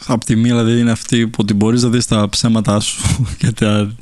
[0.06, 3.02] από τη μία δηλαδή είναι αυτή που ότι μπορείς να δεις τα ψέματά σου
[3.40, 3.96] και τα,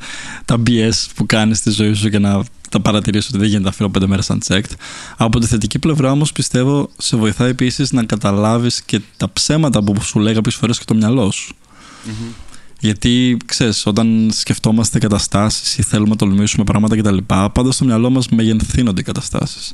[0.45, 3.71] τα BS που κάνεις στη ζωή σου και να τα παρατηρήσεις ότι δεν γίνεται να
[3.71, 4.71] φέρω πέντε μέρες unchecked.
[5.17, 10.01] Από τη θετική πλευρά όμως πιστεύω σε βοηθάει επίσης να καταλάβεις και τα ψέματα που
[10.01, 11.55] σου λέει κάποιες φορές και το μυαλό σου.
[11.55, 12.33] Mm-hmm.
[12.79, 17.17] Γιατί ξέρεις, όταν σκεφτόμαστε καταστάσεις ή θέλουμε να τολμήσουμε πράγματα κτλ.,
[17.53, 19.73] πάντα στο μυαλό μας μεγενθύνονται οι καταστάσεις.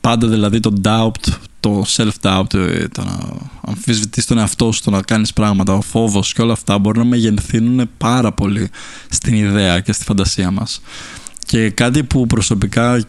[0.00, 1.32] Πάντα δηλαδή το doubt,
[1.64, 3.18] το self-doubt, ε, το να
[3.60, 7.04] αμφισβητείς τον εαυτό σου, το να κάνεις πράγματα, ο φόβος και όλα αυτά μπορεί να
[7.04, 8.70] μεγενθύνουν πάρα πολύ
[9.08, 10.80] στην ιδέα και στη φαντασία μας.
[11.46, 13.04] Και κάτι που προσωπικά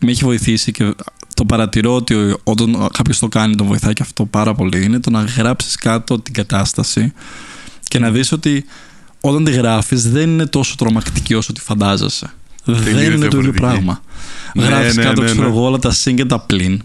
[0.00, 0.94] με έχει βοηθήσει και
[1.34, 5.10] το παρατηρώ ότι όταν κάποιος το κάνει τον βοηθάει και αυτό πάρα πολύ είναι το
[5.10, 7.12] να γράψεις κάτω την κατάσταση
[7.88, 8.64] και να δεις ότι
[9.20, 12.32] όταν τη γράφεις δεν είναι τόσο τρομακτική όσο τη φαντάζεσαι.
[12.64, 14.02] Δεν είναι το ίδιο πράγμα.
[14.54, 15.48] Ναι, Γράφεις ναι, κάτω, ναι, ξέρω ναι.
[15.48, 16.80] εγώ, όλα τα συν και τα πλήν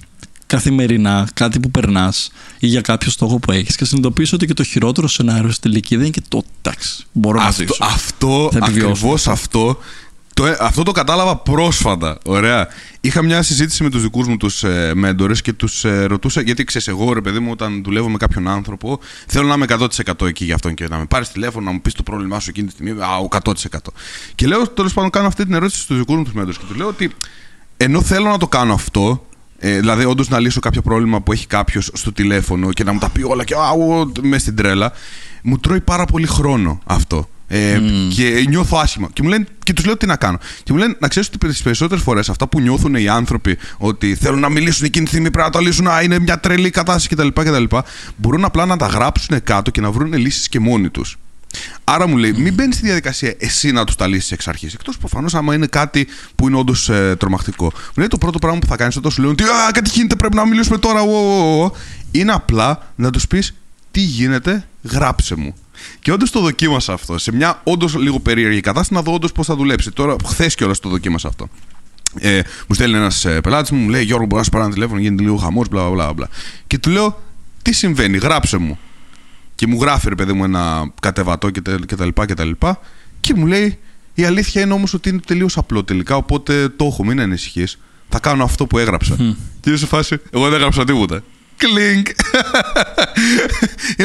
[0.47, 4.63] καθημερινά, κάτι που περνάς ή για κάποιο στόχο που έχεις και συνειδητοποιήσει ότι και το
[4.63, 7.05] χειρότερο σενάριο στην τελική δεν είναι και το εντάξει.
[7.11, 7.83] Μπορώ αυτό, να ζήσω.
[7.83, 9.77] Αυτό, ακριβώς αυτό
[10.37, 12.17] το, ε, αυτό το κατάλαβα πρόσφατα.
[12.25, 12.67] Ωραία.
[13.01, 16.63] Είχα μια συζήτηση με τους δικούς μου τους ε, μέντορες και τους ε, ρωτούσα, γιατί
[16.63, 20.45] ξέρεις, εγώ ρε παιδί μου, όταν δουλεύω με κάποιον άνθρωπο, θέλω να είμαι 100% εκεί
[20.45, 22.73] για αυτόν και να με πάρεις τηλέφωνο, να μου πεις το πρόβλημά σου εκείνη τη
[22.73, 23.01] στιγμή.
[23.01, 23.53] Α, ο 100%.
[24.35, 26.75] Και λέω, τέλος πάντων, κάνω αυτή την ερώτηση στους δικούς μου τους μέντορες και τους
[26.77, 27.11] λέω ότι
[27.77, 29.26] ενώ θέλω να το κάνω αυτό,
[29.59, 32.99] ε, δηλαδή, όντως να λύσω κάποιο πρόβλημα που έχει κάποιος στο τηλέφωνο και να μου
[32.99, 33.59] τα πει όλα και α,
[34.21, 34.91] μες στην τρέλα,
[35.43, 37.29] μου τρώει πάρα πολύ χρόνο αυτό.
[37.49, 38.13] Ε, mm.
[38.15, 39.09] Και νιώθω άσχημα.
[39.13, 40.37] Και, μου λένε, και τους λέω τι να κάνω.
[40.63, 44.15] Και μου λένε να ξέρεις ότι τις περισσότερες φορές αυτά που νιώθουν οι άνθρωποι ότι
[44.15, 47.07] θέλουν να μιλήσουν εκείνη τη στιγμή πρέπει να το λύσουν, α, είναι μια τρελή κατάσταση
[47.07, 47.27] κτλ.
[47.27, 47.77] κτλ
[48.15, 51.17] μπορούν απλά να τα γράψουν κάτω και να βρουν λύσεις και μόνοι τους.
[51.83, 54.73] Άρα μου λέει, μην μπαίνεις στη διαδικασία εσύ να τους τα λύσεις εξ αρχής.
[54.73, 57.63] Εκτός προφανώς άμα είναι κάτι που είναι όντως ε, τρομακτικό.
[57.63, 60.15] Μου λέει το πρώτο πράγμα που θα κάνεις όταν σου λένε ότι Α, κάτι γίνεται,
[60.15, 61.01] πρέπει να μιλήσουμε τώρα.
[61.01, 61.71] Ο, ο, ο,
[62.11, 63.53] είναι απλά να τους πεις
[63.91, 65.55] τι γίνεται, γράψε μου.
[65.99, 67.17] Και όντως το δοκίμασα αυτό.
[67.17, 69.91] Σε μια όντως λίγο περίεργη κατάσταση να δω όντως πώς θα δουλέψει.
[69.91, 71.49] Τώρα, χθες κιόλας το δοκίμασα αυτό.
[72.19, 74.73] Ε, μου στέλνει ένας ε, πελάτης μου, μου λέει Γιώργο, μπορεί να σου πάρει ένα
[74.73, 76.29] τηλέφωνο, γίνεται λίγο χαμός, μπλα, μπλα, μπλα.
[76.67, 77.21] Και του λέω,
[77.61, 78.79] τι συμβαίνει, γράψε μου.
[79.57, 82.79] Και μου γράφει, ρε παιδί μου, ένα κατεβατό και, και τα λοιπά και τα λοιπά.
[83.19, 83.79] Και μου λέει,
[84.13, 87.79] η αλήθεια είναι όμως ότι είναι τελείως απλό τελικά, οπότε το έχω, μην ανησυχείς.
[88.09, 89.15] Θα κάνω αυτό που έγραψα.
[89.19, 89.35] Mm.
[89.59, 91.23] Και σε φάση, εγώ δεν έγραψα τίποτα.
[91.57, 92.07] Κλίνκ.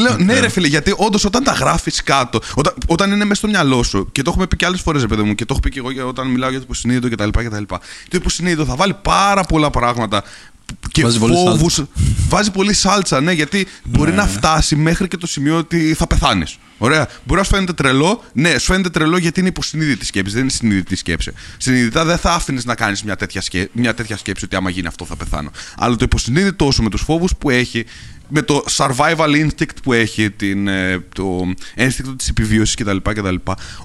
[0.00, 3.48] λέω, ναι, ρε φίλε, γιατί όντως όταν τα γράφεις κάτω, όταν, όταν είναι μέσα στο
[3.48, 5.70] μυαλό σου, και το έχουμε πει και άλλες φορές, παιδί μου, και το έχω πει
[5.70, 7.28] και εγώ όταν μιλάω για το υποσυνείδητο κτλ.
[8.08, 10.22] Το υποσυνείδητο θα βάλει πάρα πολλά πράγματα
[10.92, 11.82] και βάζει φόβους.
[12.28, 14.16] Βάζει πολύ σάλτσα, ναι, γιατί μπορεί ναι.
[14.16, 16.58] να φτάσει μέχρι και το σημείο ότι θα πεθάνεις.
[16.82, 17.08] Ωραία.
[17.24, 18.24] Μπορεί να σου φαίνεται τρελό.
[18.32, 21.32] Ναι, σου φαίνεται τρελό γιατί είναι υποσυνείδητη σκέψη, δεν είναι συνειδητή σκέψη.
[21.56, 24.86] Συνειδητά δεν θα άφηνες να κάνεις μια, τέτοια σκέψη, μια τέτοια σκέψη ότι άμα γίνει
[24.86, 25.50] αυτό θα πεθάνω.
[25.76, 27.84] Αλλά το υποσυνείδητό σου με τους φόβους που έχει,
[28.28, 33.34] με το survival instinct που έχει, την, ε, το ένστικτο της επιβίωσης κτλ, κτλ.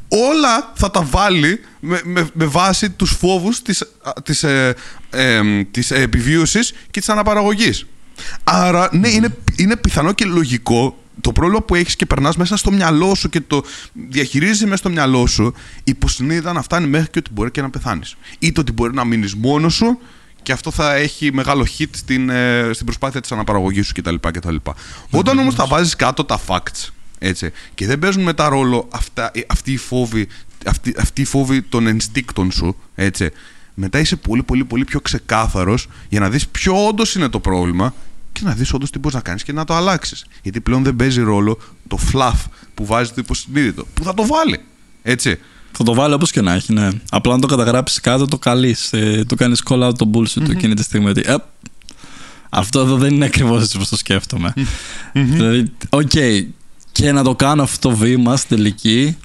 [0.08, 3.84] Όλα θα τα βάλει με, με, με βάση τους φόβους της,
[4.24, 4.76] της, ε,
[5.10, 7.86] ε, της επιβίωσης και της αναπαραγωγής.
[8.44, 12.72] Άρα, ναι, είναι, είναι πιθανό και λογικό το πρόβλημα που έχεις και περνάς μέσα στο
[12.72, 13.64] μυαλό σου και το
[14.10, 15.54] διαχειρίζει μέσα στο μυαλό σου,
[15.84, 18.16] υποσυνείδητα να φτάνει μέχρι και ότι μπορεί και να πεθάνεις.
[18.40, 20.00] Είτε ότι μπορεί να μείνεις μόνος σου
[20.44, 24.16] και αυτό θα έχει μεγάλο hit στην, ε, στην προσπάθεια της αναπαραγωγής σου κτλ.
[24.16, 24.56] κτλ.
[25.10, 29.42] Όταν όμως τα βάζεις κάτω τα facts έτσι, και δεν παίζουν μετά ρόλο αυτά, ε,
[29.48, 30.28] αυτοί οι φόβοι,
[30.66, 33.30] αυτοί, αυτοί οι φόβοι των ενστίκτων σου, έτσι,
[33.74, 37.94] μετά είσαι πολύ πολύ πολύ πιο ξεκάθαρος για να δεις ποιο όντως είναι το πρόβλημα
[38.38, 40.26] και να δεις όντως τι μπορείς να κάνεις και να το αλλάξεις.
[40.42, 44.60] Γιατί πλέον δεν παίζει ρόλο το fluff που βάζει το υποσυνείδητο, που θα το βάλει.
[45.04, 45.40] Έτσι.
[45.72, 46.90] Θα το βάλει όπως και να έχει, ναι.
[47.10, 48.94] Απλά να το καταγράψεις κάτω, το καλείς.
[48.94, 51.10] Ε, το κάνεις call out το bullshit του εκείνη τη στιγμή.
[51.10, 51.36] Ότι, ε,
[52.50, 54.54] αυτό εδώ δεν είναι ακριβώς έτσι όπως το σκέφτομαι.
[55.14, 56.46] δηλαδή, OK, okay,
[56.92, 59.18] και να το κάνω αυτό το βήμα στην τελική,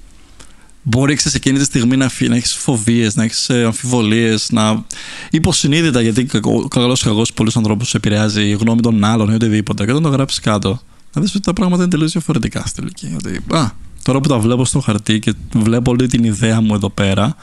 [0.82, 4.84] μπορεί σε εκείνη τη στιγμή να, να έχεις φοβίες, να έχεις ε, αμφιβολίες, να.
[5.30, 6.28] υποσυνείδητα, γιατί
[6.68, 9.84] καλώς ή κακώς πολλούς ανθρώπους επηρεάζει η γνώμη των άλλων ή οτιδήποτε.
[9.84, 10.80] Και όταν το γράψεις κάτω,
[11.14, 13.14] να δεις ότι τα πράγματα είναι τελείως διαφορετικά στη τελική.
[13.16, 13.70] Ότι, α,
[14.02, 17.36] τώρα που τα βλέπω στο χαρτί και βλέπω όλη την ιδέα μου εδώ πέρα,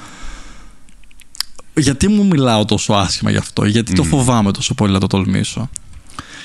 [1.75, 5.69] γιατί μου μιλάω τόσο άσχημα γι' αυτό, γιατί το φοβάμαι τόσο πολύ να το τολμήσω.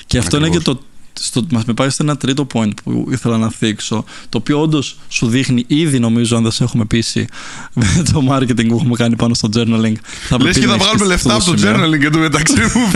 [0.05, 0.79] Και αυτό είναι και το
[1.19, 4.97] στο, μας με πάει σε ένα τρίτο point που ήθελα να θίξω, το οποίο όντως
[5.07, 7.27] σου δείχνει ήδη νομίζω αν δεν σε έχουμε πείσει
[7.73, 9.95] με το marketing που έχουμε κάνει πάνω στο journaling.
[10.27, 12.91] Θα Λες και θα βγάλουμε λεφτά από το journaling και το μεταξύ μου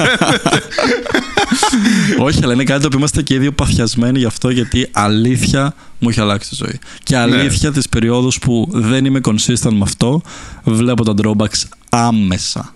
[2.25, 5.75] Όχι, αλλά είναι κάτι το οποίο είμαστε και οι δύο παθιασμένοι γι' αυτό γιατί αλήθεια
[5.99, 6.79] μου έχει αλλάξει τη ζωή.
[7.03, 7.21] Και ναι.
[7.21, 7.75] αλήθεια ναι.
[7.75, 10.21] τις περιόδους που δεν είμαι consistent με αυτό
[10.63, 12.73] βλέπω τα drawbacks άμεσα.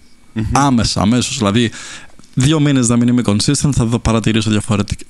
[0.51, 1.37] Άμεσα, αμέσως.
[1.37, 1.71] Δηλαδή,
[2.33, 4.51] δύο μήνες να μην είμαι consistent, θα δω παρατηρήσω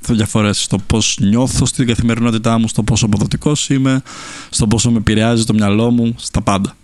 [0.08, 4.02] διαφορές στο πώς νιώθω στην καθημερινότητά μου, στο πόσο αποδοτικός είμαι,
[4.50, 6.76] στο πόσο με επηρεάζει το μυαλό μου, στα παντα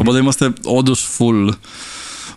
[0.00, 1.48] Οπότε είμαστε όντως full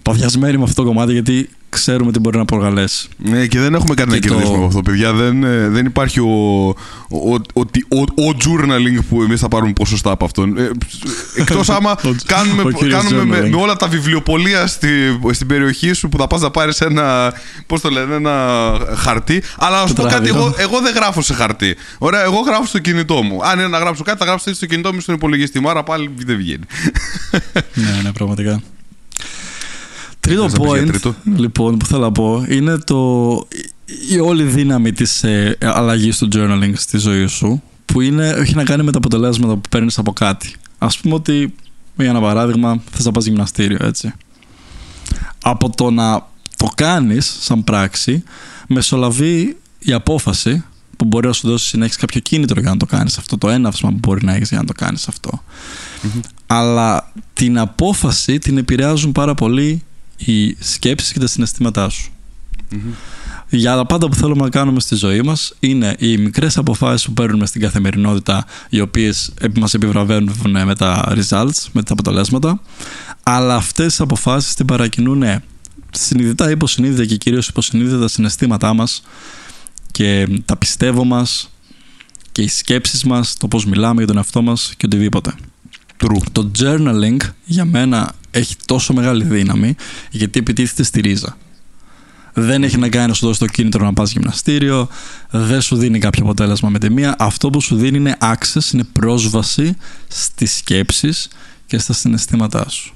[0.02, 3.08] παθιασμένοι με αυτό το κομμάτι γιατί ξέρουμε τι μπορεί να προκαλέσει.
[3.18, 5.14] Ναι, και δεν έχουμε κάτι να κερδίσουμε από αυτό, παιδιά.
[5.14, 6.68] Δεν, ε, δεν υπάρχει ο,
[7.10, 10.58] ο, ο, ο, ο journaling που εμείς θα πάρουμε ποσοστά από αυτόν.
[10.58, 10.70] Ε,
[11.36, 14.90] Εκτός άμα κάνουμε, κάνουμε με, με, όλα τα βιβλιοπολία στη,
[15.32, 17.34] στην περιοχή σου που θα πας να πάρεις ένα.
[17.68, 18.36] Πώς το λένε, ένα
[18.96, 19.44] χαρτί.
[19.58, 21.76] Αλλά να σου πω κάτι, εγώ, εγώ δεν γράφω σε χαρτί.
[21.98, 23.40] Ωραία, εγώ γράφω στο κινητό μου.
[23.44, 25.70] Αν είναι να γράψω κάτι, θα γράψω στο κινητό μου στον υπολογιστή μου.
[25.70, 26.64] Άρα πάλι δεν βγαίνει.
[27.74, 28.62] ναι, ναι, πραγματικά.
[30.22, 30.92] Τρίτο point,
[31.36, 33.48] λοιπόν, που θέλω να πω, είναι το,
[34.10, 38.64] η όλη δύναμη της ε, αλλαγής του journaling στη ζωή σου, που είναι, έχει να
[38.64, 40.56] κάνει με τα αποτελέσματα που παίρνεις από κάτι.
[40.78, 41.54] Ας πούμε ότι,
[41.96, 44.14] για ένα παράδειγμα, θες να πας γυμναστήριο, έτσι.
[45.44, 48.24] Από το να το κάνεις σαν πράξη,
[48.68, 50.64] μεσολαβεί η απόφαση
[50.98, 53.50] που μπορεί να σου δώσει να έχεις κάποιο κίνητρο για να το κάνεις αυτό, το
[53.50, 55.10] έναυσμα που μπορεί να έχεις για να το κάνεις
[56.48, 59.84] Αλλά την απόφαση την επηρεάζουν πάρα πολύ
[60.26, 62.12] οι σκέψεις και τα συναισθήματά σου.
[63.50, 67.14] Για τα πάντα που θέλουμε να κάνουμε στη ζωή μας είναι οι μικρές αποφάσεις που
[67.14, 72.62] παίρνουμε στην καθημερινότητα οι οποίες μας επιβραβεύουν με τα results, με τα αποτελέσματα
[73.24, 75.24] αλλά αυτές τις αποφάσεις την παρακινούν
[75.92, 79.04] συνειδητά ή υποσυνείδητα και κυρίως υποσυνείδητα τα συναισθήματά μας
[79.92, 81.50] και τα πιστεύω μας
[82.32, 85.34] και οι σκέψεις μας, το πώς μιλάμε για τον εαυτό μας και οτιδήποτε.
[86.32, 89.76] Το journaling για μένα έχει τόσο μεγάλη δύναμη
[90.10, 91.38] γιατί επιτίθεται στη ρίζα.
[92.34, 94.88] Δεν έχει να κάνει να σου δώσει το κίνητρο να πας γυμναστήριο,
[95.30, 97.15] δεν σου δίνει κάποιο αποτέλεσμα με τη μία.
[97.20, 99.76] Αυτό που σου δίνει είναι access, είναι πρόσβαση
[100.08, 101.28] στις σκέψεις
[101.67, 102.94] και στα συναισθήματά σου.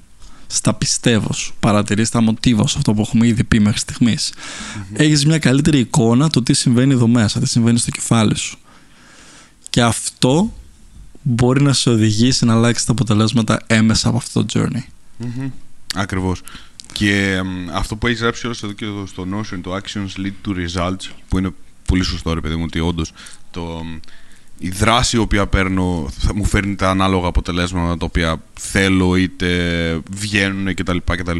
[0.47, 1.53] Στα πιστεύω σου.
[1.59, 4.33] Παρατηρείς τα μοτίβα σου, αυτό που έχουμε ήδη πει μέχρι στιγμής.
[4.33, 4.99] Mm-hmm.
[4.99, 8.57] Έχεις μια καλύτερη εικόνα του τι συμβαίνει εδώ μέσα, τι συμβαίνει στο κεφάλι σου.
[9.69, 10.53] Και αυτό
[11.21, 14.83] μπορεί να σε οδηγήσει να αλλάξεις τα αποτελέσματα έμεσα από αυτό το journey.
[15.23, 15.49] Mm-hmm.
[15.95, 16.41] Ακριβώς.
[16.91, 17.41] Και
[17.73, 21.37] αυτό που έχεις γράψει όλο εδώ και στο Notion, το actions lead to results, που
[21.37, 21.49] είναι
[21.85, 23.11] πολύ σωστό, ρε παιδί μου, ότι όντως
[24.57, 30.01] η δράση η οποία παίρνω θα μου φέρνει τα ανάλογα αποτελέσματα τα οποία θέλω είτε
[30.11, 30.97] βγαίνουν κτλ.
[31.05, 31.39] κτλ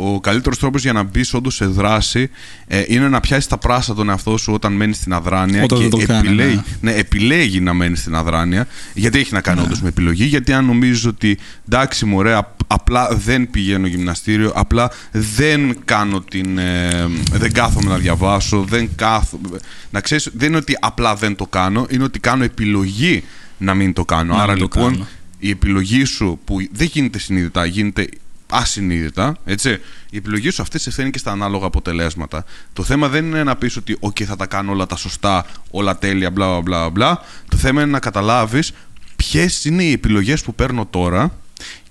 [0.00, 2.30] ο καλύτερος τρόπος για να μπεις όντως σε δράση
[2.66, 6.06] ε, είναι να πιάσεις τα πράσα τον εαυτό σου όταν μένεις στην αδράνεια όταν και
[6.12, 6.90] επιλέγει, ναι.
[6.90, 6.98] ναι.
[6.98, 8.66] επιλέγει να μένεις στην αδράνεια.
[8.94, 9.64] Γιατί έχει να κάνει ναι.
[9.64, 10.24] όντως με επιλογή.
[10.24, 16.58] Γιατί αν νομίζεις ότι εντάξει, μωρέ, απλά δεν πηγαίνω γυμναστήριο, απλά δεν κάνω την.
[16.58, 19.58] Ε, δεν κάθομαι να διαβάσω, δεν κάθομαι.
[19.90, 23.24] Να ξέρεις, δεν είναι ότι απλά δεν το κάνω, είναι ότι κάνω επιλογή
[23.58, 24.34] να μην το κάνω.
[24.34, 25.06] Άρα λοιπόν
[25.38, 28.08] η επιλογή σου που δεν γίνεται συνειδητά, γίνεται
[28.50, 32.44] ασυνείδητα, έτσι, η επιλογή σου αυτή σε φέρνει και στα ανάλογα αποτελέσματα.
[32.72, 35.98] Το θέμα δεν είναι να πεις ότι «ΟΚ, θα τα κάνω όλα τα σωστά, όλα
[35.98, 37.22] τέλεια, μπλα μπλα μπλα».
[37.48, 38.72] Το θέμα είναι να καταλάβεις
[39.16, 41.32] ποιες είναι οι επιλογές που παίρνω τώρα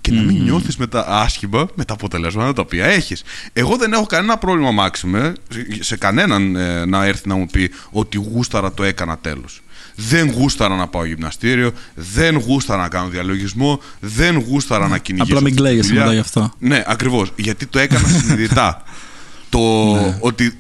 [0.01, 3.23] και να μην νιώθεις μετά άσχημα με τα αποτελέσματα τα οποία έχεις.
[3.53, 5.33] Εγώ δεν έχω κανένα πρόβλημα, Μάξιμε,
[5.79, 9.61] σε κανέναν ε, να έρθει να μου πει ότι γούσταρα το έκανα τέλος.
[10.07, 15.37] Δεν γούσταρα να πάω γυμναστήριο, δεν γούσταρα να κάνω διαλογισμό, δεν γούσταρα να κυνηγήσω.
[15.37, 16.53] Απλά μην κλαίγεσαι μετά γι' αυτό.
[16.59, 17.31] Ναι, ακριβώς.
[17.35, 18.83] Γιατί το έκανα συνειδητά.
[19.49, 19.59] το
[19.93, 20.17] Ναι.
[20.19, 20.57] ότι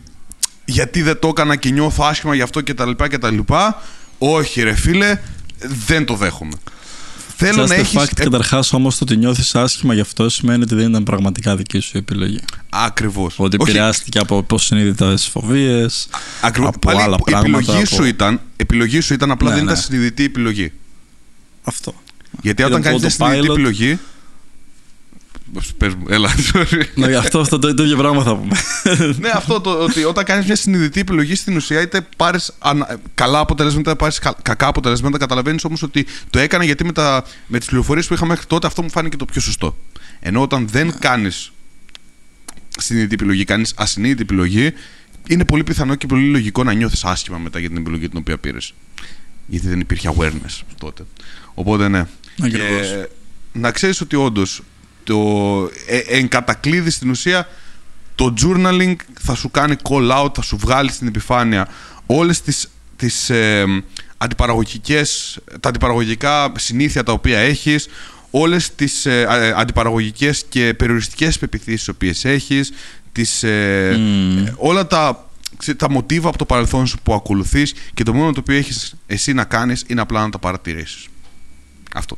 [0.65, 2.91] γιατί δεν το έκανα και νιώθω άσχημα γι' αυτό κτλ.
[2.97, 3.37] κτλ.
[4.17, 5.19] Όχι, ρε φίλε,
[5.85, 6.53] δεν το δέχομαι.
[7.41, 7.99] Θέλω Just να the έχεις.
[8.01, 11.79] fact, καταρχάς όμως το ότι νιώθεις άσχημα γι' αυτό σημαίνει ότι δεν ήταν πραγματικά δική
[11.79, 12.39] σου η επιλογή.
[12.69, 13.35] Ακριβώς.
[13.37, 16.07] Ότι επηρεάστηκε από υποσυνείδητε φοβίες,
[16.41, 16.69] Ακριβώς.
[16.69, 17.57] από Πάλι άλλα η πράγματα.
[17.59, 19.71] επιλογή, από- σου ήταν, επιλογή σου ήταν απλά Ναι, δεν ναι.
[19.71, 20.71] ήταν συνειδητή επιλογή.
[21.63, 21.93] Αυτό.
[22.41, 23.51] Γιατί Ήταν όταν κάνεις μια συνειδητή autopilot.
[23.51, 23.99] επιλογή.
[25.77, 26.81] Πες μου, έλα, sorry.
[26.95, 28.55] Ναι, αυτό, αυτό το, το ίδιο πράγμα θα πούμε.
[29.19, 32.51] ναι, αυτό το ότι όταν κάνεις μια συνειδητή επιλογή στην ουσία, είτε πάρεις
[33.13, 37.57] καλά αποτελέσματα, είτε πάρεις κακά αποτελέσματα, καταλαβαίνεις όμως ότι το έκανα γιατί με, τα, με
[37.57, 39.77] τις πληροφορίες που είχα μέχρι τότε αυτό μου φάνηκε το πιο σωστό.
[40.19, 40.93] Ενώ όταν δεν Ναι.
[40.99, 41.51] κάνεις
[42.79, 44.73] συνειδητή επιλογή, κάνεις ασυνείδητη επιλογή,
[45.27, 48.37] είναι πολύ πιθανό και πολύ λογικό να νιώθεις άσχημα μετά για την επιλογή την οποία
[48.37, 48.73] πήρες.
[49.47, 51.03] Γιατί δεν υπήρχε awareness τότε.
[51.53, 52.05] Οπότε ναι.
[52.43, 52.87] Ακριβώς.
[52.87, 53.07] Και
[53.53, 54.61] να ξέρεις ότι όντως
[55.13, 57.47] το ε, εν κατακλείδη στην ουσία
[58.15, 61.67] το journaling θα σου κάνει call out, θα σου βγάλει στην επιφάνεια
[62.05, 63.65] όλες τις, τις ε,
[64.17, 67.87] αντιπαραγωγικές, τα αντιπαραγωγικά συνήθεια τα οποία έχεις,
[68.31, 72.71] όλες τις ε, ε, αντιπαραγωγικές και περιοριστικές πεπιθήσεις τις οποίες έχεις,
[73.11, 74.37] τις, ε, Μμμ.
[74.45, 78.31] ε, όλα τα, ξέ- τα μοτίβα από το παρελθόν σου που ακολουθείς και το μόνο
[78.31, 81.07] το οποίο έχεις εσύ να κάνεις είναι απλά να τα παρατηρήσεις.
[81.93, 82.17] Αυτό.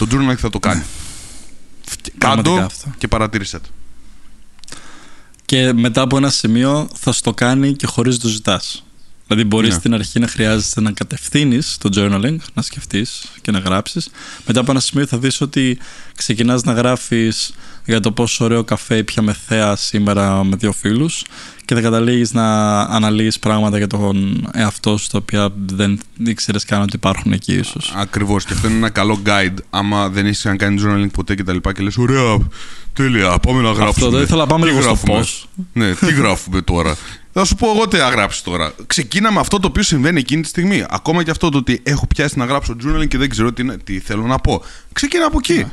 [0.00, 0.82] Το journaling θα το κάνει.
[2.18, 2.92] Πραγματικά Κάντο αυτό.
[2.98, 3.68] και παρατήρησέ το.
[5.44, 8.84] Και μετά από ένα σημείο θα σου το κάνει και χωρίς το ζητάς.
[9.30, 9.74] Δηλαδή μπορείς Ναι.
[9.74, 14.10] στην αρχή να χρειάζεται να κατευθύνεις το journaling, να σκεφτείς και να γράψεις.
[14.46, 15.78] Μετά από ένα σημείο θα δεις ότι
[16.16, 17.52] ξεκινάς να γράφεις
[17.84, 21.24] για το πόσο ωραίο καφέ ήπια με θέα σήμερα με δύο φίλους
[21.64, 26.82] και θα καταλήγεις να αναλύεις πράγματα για τον εαυτό σου τα οποία δεν ήξερες καν
[26.82, 27.92] ότι υπάρχουν εκεί ίσως.
[27.96, 28.44] Ακριβώς.
[28.44, 29.58] Και αυτό είναι ένα καλό guide.
[29.70, 32.38] Άμα δεν έχει καν κάνεις journaling ποτέ και τα λοιπά και λες: Ωραία,
[32.92, 34.10] τέλεια, πάμε να γράψουμε.
[34.10, 35.48] δεν ήθελα να πάμε Τι λίγο στο γράφουμε; πώς.
[35.72, 36.96] Ναι, τι γράφουμε τώρα;
[37.32, 38.72] Θα σου πω εγώ τι να γράψεις τώρα.
[38.86, 40.84] Ξεκίνα με αυτό το οποίο συμβαίνει εκείνη τη στιγμή.
[40.90, 43.76] Ακόμα και αυτό το ότι έχω πιάσει να γράψω journaling και δεν ξέρω τι, είναι-
[43.84, 44.62] τι θέλω να πω.
[44.92, 45.64] Ξεκίνα από εκεί.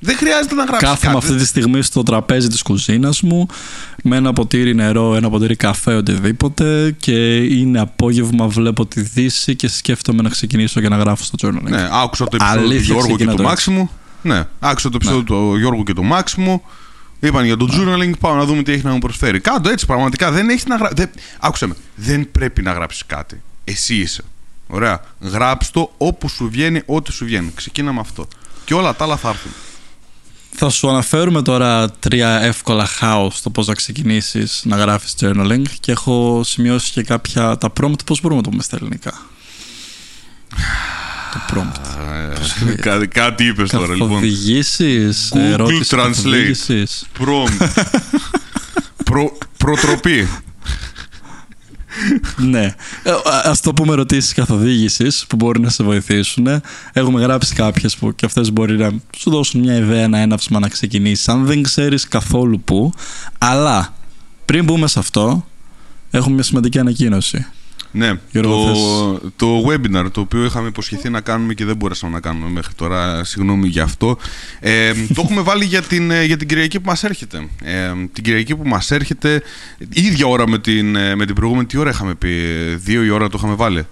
[0.00, 0.88] Δεν χρειάζεται να γράψεις.
[0.88, 1.26] Κάθομαι κάτι.
[1.26, 3.46] αυτή τη στιγμή στο τραπέζι της κουζίνας μου
[4.02, 9.68] με ένα ποτήρι νερό, ένα ποτήρι καφέ, οτιδήποτε και είναι απόγευμα, βλέπω τη δύση και
[9.68, 11.62] σκέφτομαι να ξεκινήσω και να γράφω στο journaling.
[11.70, 13.90] Ναι, άκουσα το επεισόδιο του Αλήθεια, Γιώργου και ξεκινά του το Μάξιμου.
[14.22, 16.62] Ναι, άκουσα το επεισόδιο του Γιώργου και του Μάξιμου.
[17.20, 19.40] Είπαν για το journaling, πάμε να δούμε τι έχει να μου προσφέρει.
[19.40, 20.30] Κάντο έτσι, πραγματικά.
[20.30, 21.08] Δεν έχεις να γράψει.
[21.40, 21.74] Άκουσα με.
[21.94, 23.42] Δεν πρέπει να γράψεις κάτι.
[23.64, 24.22] Εσύ είσαι.
[24.66, 25.00] Ωραία.
[25.20, 27.52] Γράψ το όπου σου βγαίνει, ό,τι σου βγαίνει.
[27.54, 28.28] Ξεκίνα με αυτό.
[28.64, 29.52] Και όλα τα άλλα θα έρθουν.
[30.58, 35.92] Θα σου αναφέρουμε τώρα τρία εύκολα how στο πώς να ξεκινήσεις να γράφεις journaling και
[35.92, 39.14] έχω σημειώσει και κάποια τα prompt, πώς μπορούμε να το πούμε στα ελληνικά.
[41.48, 42.70] Το prompt.
[42.70, 44.08] Ε, κάτι, κάτι είπες τώρα, λοιπόν.
[44.08, 45.96] Καθοδηγήσεις, Google ερώτηση Translate.
[46.06, 47.06] καθοδήγησης.
[47.18, 47.68] Prompt.
[49.04, 50.28] Προ, προτροπή.
[52.36, 52.74] ναι.
[53.02, 53.10] Ε,
[53.48, 56.46] Α το πούμε ερωτήσεις καθοδήγηση που μπορεί να σε βοηθήσουν.
[56.92, 60.68] Έχουμε γράψει κάποιες που και αυτές μπορεί να σου δώσουν μια ιδέα, ένα έναυσμα να
[60.68, 61.28] ξεκινήσεις.
[61.28, 62.92] Αν δεν ξέρεις καθόλου πού.
[63.38, 63.94] Αλλά
[64.44, 65.46] πριν μπούμε σε αυτό,
[66.10, 67.46] έχουμε μια σημαντική ανακοίνωση.
[67.96, 72.20] Ναι, Γιώργο, το, το webinar το οποίο είχαμε υποσχεθεί να κάνουμε και δεν μπορέσαμε να
[72.20, 74.16] κάνουμε μέχρι τώρα, συγγνώμη για αυτό.
[74.60, 77.48] Ε, το έχουμε βάλει για την, ε, για την Κυριακή που μας έρχεται.
[77.62, 79.42] Ε, την Κυριακή που μας έρχεται,
[79.78, 82.28] η ίδια ώρα με την, ε, με την προηγούμενη, τι ώρα είχαμε πει,
[82.76, 83.86] δύο η ώρα το είχαμε βάλει;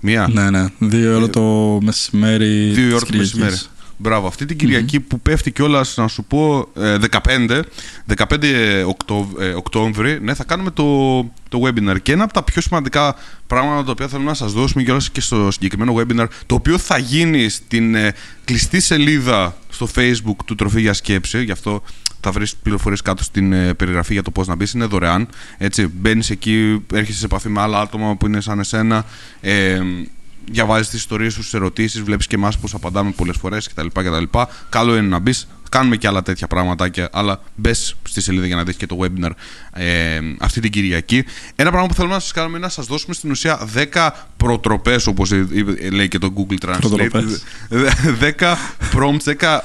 [0.00, 0.66] Μία; Ναι, ναι.
[0.78, 2.70] Δύο ώρα το μεσημέρι.
[2.70, 3.34] Δύο η της ώρα το Κυριακής.
[3.34, 3.56] μεσημέρι.
[3.96, 4.26] Μπράβο.
[4.26, 7.62] Αυτή την κυριακη που πέφτει κιόλας, να σου πω, ε, 15,
[8.06, 11.96] 15 Οκτώ- ε, Οκτώβρη, ναι, θα κάνουμε το, το webinar.
[12.02, 13.14] Και ένα από τα πιο σημαντικά
[13.46, 16.98] πράγματα τα οποία θέλουμε να σας δώσουμε κιόλας και στο συγκεκριμένο webinar, το οποίο θα
[16.98, 21.82] γίνει στην ε, κλειστή σελίδα στο facebook του Τροφή για Σκέψη, γι' αυτό
[22.20, 25.28] θα βρεις πληροφορίες κάτω στην ε, περιγραφή για το πώς να μπεις, είναι δωρεάν.
[25.58, 29.04] Έτσι, μπαίνεις εκεί, έρχεσαι σε επαφή με άλλα άτομα που είναι σαν εσένα,
[29.40, 29.80] ε,
[30.50, 34.38] διαβάζεις τις ιστορίες του, τις ερωτήσεις, βλέπεις και εμάς πώς απαντάμε πολλές φορές κτλ, κτλ.
[34.68, 35.48] Καλό είναι να μπεις.
[35.70, 39.30] Κάνουμε και άλλα τέτοια πραγματάκια, αλλά μπες στη σελίδα για να δεις και το webinar
[39.72, 41.24] ε, αυτή την Κυριακή.
[41.56, 45.06] Ένα πράγμα που θέλουμε να σας κάνουμε είναι να σας δώσουμε στην ουσία 10 προτροπές,
[45.06, 45.30] όπως
[45.92, 46.78] λέει και το Google Translate.
[46.80, 47.42] Προτροπές.
[48.38, 48.56] 10
[48.94, 49.60] prompts, 10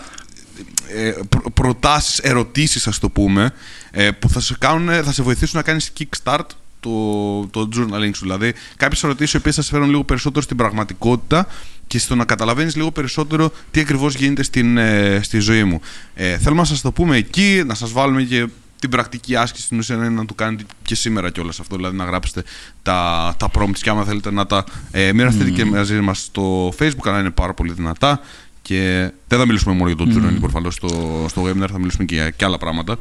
[0.95, 3.51] ε, προ, προτάσεις, ερωτήσεις ας το πούμε
[3.91, 6.45] ε, που θα σε, κάνουν, θα σε βοηθήσουν να κάνεις kickstart
[6.81, 8.21] το, το journaling σου.
[8.21, 11.47] Δηλαδή, κάποιες ερωτήσεις οι οποίες θα σε φέρουν λίγο περισσότερο στην πραγματικότητα
[11.87, 15.81] και στο να καταλαβαίνεις λίγο περισσότερο τι ακριβώς γίνεται στην, ε, στη ζωή μου.
[16.15, 18.47] Ε, θέλουμε να σας το πούμε εκεί, να σας βάλουμε και
[18.79, 21.75] την πρακτική άσκηση στην ουσία είναι να το κάνετε και σήμερα κιόλας αυτό.
[21.75, 22.43] Δηλαδή να γράψετε
[22.83, 27.05] τα, τα prompts και άμα θέλετε να τα ε, μοιραστείτε και μαζί μας στο Facebook,
[27.05, 28.19] αλλά είναι πάρα πολύ δυνατά.
[28.61, 32.15] Και δεν θα μιλήσουμε μόνο για το journaling προφανώς στο, στο webinar, θα μιλήσουμε και
[32.15, 32.97] για και άλλα πράγματα.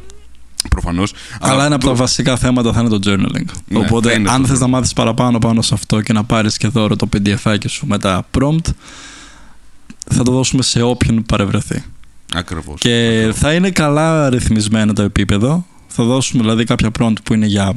[0.68, 1.12] Προφανώς.
[1.40, 3.44] Αλλά ένα από τα βασικά θέματα θα είναι το journaling.
[3.66, 4.70] Ναι, θα Οπότε, είναι αν το θες να journaling.
[4.70, 8.27] μάθεις παραπάνω πάνω σε αυτό και να πάρεις και δώρο το PDF σου με τα
[8.38, 8.68] prompt,
[10.11, 11.85] θα το δώσουμε σε όποιον παρευρεθεί.
[12.35, 12.81] Ακριβώς.
[12.81, 15.66] Και θα είναι καλά ρυθμισμένο το επίπεδο.
[15.87, 17.75] Θα δώσουμε δηλαδή κάποια prompt που είναι για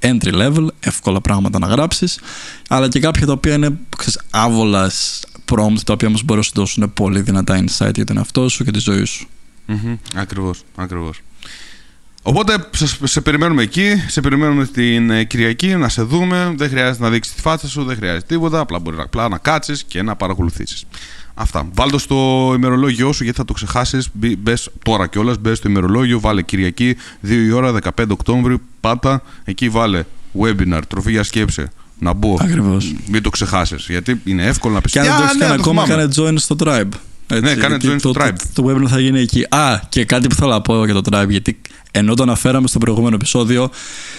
[0.00, 2.20] entry level, εύκολα πράγματα να γράψεις,
[2.68, 5.20] αλλά και κάποια τα οποία είναι ξέρεις, άβολας
[5.52, 8.64] prompt, τα οποία όμως μπορούν να σου δώσουν πολύ δυνατά insight για τον εαυτό σου
[8.64, 9.28] και τη ζωή σου.
[10.14, 10.62] Ακριβώς.
[10.74, 11.20] Ακριβώς.
[12.22, 16.52] Οπότε σας- σε περιμένουμε εκεί, σε περιμένουμε την ε, Κυριακή να σε δούμε.
[16.56, 18.60] Δεν χρειάζεται να δείξεις τη φάτσα σου, δεν χρειάζεται τίποτα.
[18.60, 20.84] Απλά μπορεί να, απλά να κάτσεις και να παρακολουθήσεις.
[21.34, 21.68] Αυτά.
[21.74, 24.08] Βάλτε στο ημερολόγιο σου γιατί θα το ξεχάσεις.
[24.38, 28.60] Μπες τώρα κιόλας, μπες στο ημερολόγιο, βάλε Κυριακή 2 η ώρα 15 Οκτώβριου.
[28.80, 30.04] Πάτα εκεί, βάλε
[30.40, 31.64] webinar, τροφή για σκέψη.
[31.98, 32.36] Να μπω.
[32.40, 32.94] Ακριβώς.
[33.08, 33.86] Μην το ξεχάσεις.
[33.88, 34.92] Γιατί είναι εύκολο να πεις.
[34.92, 36.88] Και αν δεν το έχεις κάνει ακόμα, κάνε join στο tribe.
[37.30, 38.34] Έτσι, Ναι, κάνε γιατί join στο το, tribe.
[38.54, 39.46] Το, το webinar θα γίνει εκεί.
[39.48, 42.78] Α, και κάτι που θέλω να πω για το tribe, γιατί ενώ το αναφέραμε στο
[42.78, 43.70] προηγούμενο επεισόδιο,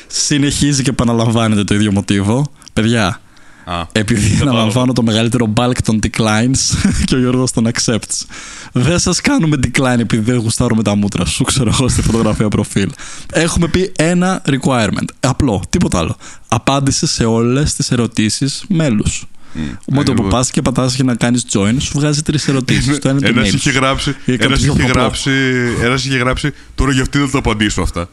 [0.08, 2.52] συνεχίζει και επαναλαμβάνεται το ίδιο μοτίβο.
[2.74, 3.22] Παιδιά,
[3.66, 4.50] Α, επειδή κατάλαβα.
[4.52, 8.26] αναλαμβάνω το μεγαλύτερο bulk των declines και ο Γιώργος τον accepts.
[8.72, 12.92] Δεν σας κάνουμε decline επειδή δεν γουστάρουμε τα μούτρα σου, ξέρω εγώ, στη φωτογραφία προφίλ.
[13.34, 15.06] Έχουμε πει ένα requirement.
[15.20, 16.16] Απλό, τίποτα άλλο.
[16.48, 19.26] Απάντησε σε όλες τις ερωτήσεις μέλους.
[19.54, 20.30] Με το που ακριβώς.
[20.32, 23.00] πας και πατάς για να κάνεις join, σου βγάζει τρεις ερωτήσεις.
[23.00, 23.78] Το ένα είναι το Ένας email είχε σου.
[23.80, 25.02] γράψει, Ή κάποιος ένας είχε πιο απλό.
[25.02, 25.32] γράψει,
[25.82, 28.10] ένας είχε γράψει, τώρα για αυτή δεν θα το απαντήσω αυτά.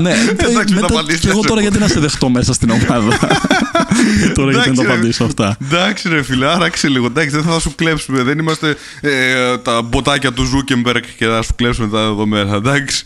[0.00, 1.66] Ναι, Εντάξει, μην τα μετά, απαντήσεις, και εγώ σε τώρα πω.
[1.66, 3.18] γιατί να σε δεχτώ μέσα στην ομάδα;
[4.34, 4.86] τώρα γιατί να το Εντάξει, ρε.
[4.92, 7.06] απαντήσω αυτά; Εντάξει ρε φίλε, άραξε λίγο.
[7.06, 8.22] Εντάξει, δεν θα σου κλέψουμε.
[8.22, 12.54] Δεν είμαστε ε, τα μποτάκια του Ζούκεμπεργκ και θα σου κλέψουμε τα δεδομένα.
[12.54, 13.04] Εντάξει.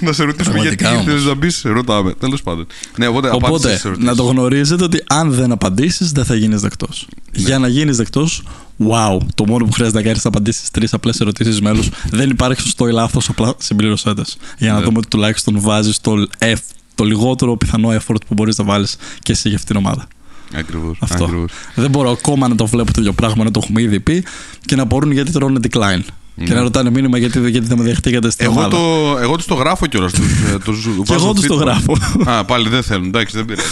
[0.00, 1.62] Να σε ρωτήσουμε γιατί Πραγματικά ήθελε να μπεις.
[1.64, 2.14] Ρωτάμε.
[2.14, 2.66] Τέλος πάντων.
[2.98, 4.08] Ναι, οπότε, απάντησε Οπότε, στις ερωτήσεις.
[4.08, 7.06] να το γνωρίζετε ότι αν δεν απαντήσεις, δεν θα γίνεις δεκτός.
[7.36, 7.42] Ναι.
[7.46, 8.42] Για να γίνεις δεκτός,
[8.78, 11.84] wow, το μόνο που χρειάζεται να κάνεις είναι να απαντήσεις τρεις απλές ερωτήσεις μέλους.
[12.10, 14.36] δεν υπάρχει σωστό ή λάθος, απλά συμπλήρωσέ τες.
[14.58, 14.84] Για να Ναι.
[14.84, 16.56] δούμε ότι τουλάχιστον βάζεις το, F,
[16.94, 20.06] το λιγότερο πιθανό effort που μπορείς να βάλεις και εσύ για αυτήν την ομάδα.
[20.54, 21.24] Ακριβώς, Αυτό.
[21.24, 21.50] ακριβώς.
[21.74, 24.24] Δεν μπορώ ακόμα να το βλέπω το ίδιο πράγμα, να το έχουμε ήδη πει
[24.64, 26.00] και να απορούν γιατί τρώνε decline.
[26.44, 28.68] Και να ρωτάνε μήνυμα γιατί, γιατί δεν με δεχτήκατε στην Εγώ ομάδα.
[28.68, 30.12] το, εγώ τους το γράφω κιόλας.
[31.04, 31.96] Και εγώ τους το γράφω.
[32.24, 33.06] Α, πάλι δεν θέλουν.
[33.06, 33.68] Εντάξει, δεν πειράζει.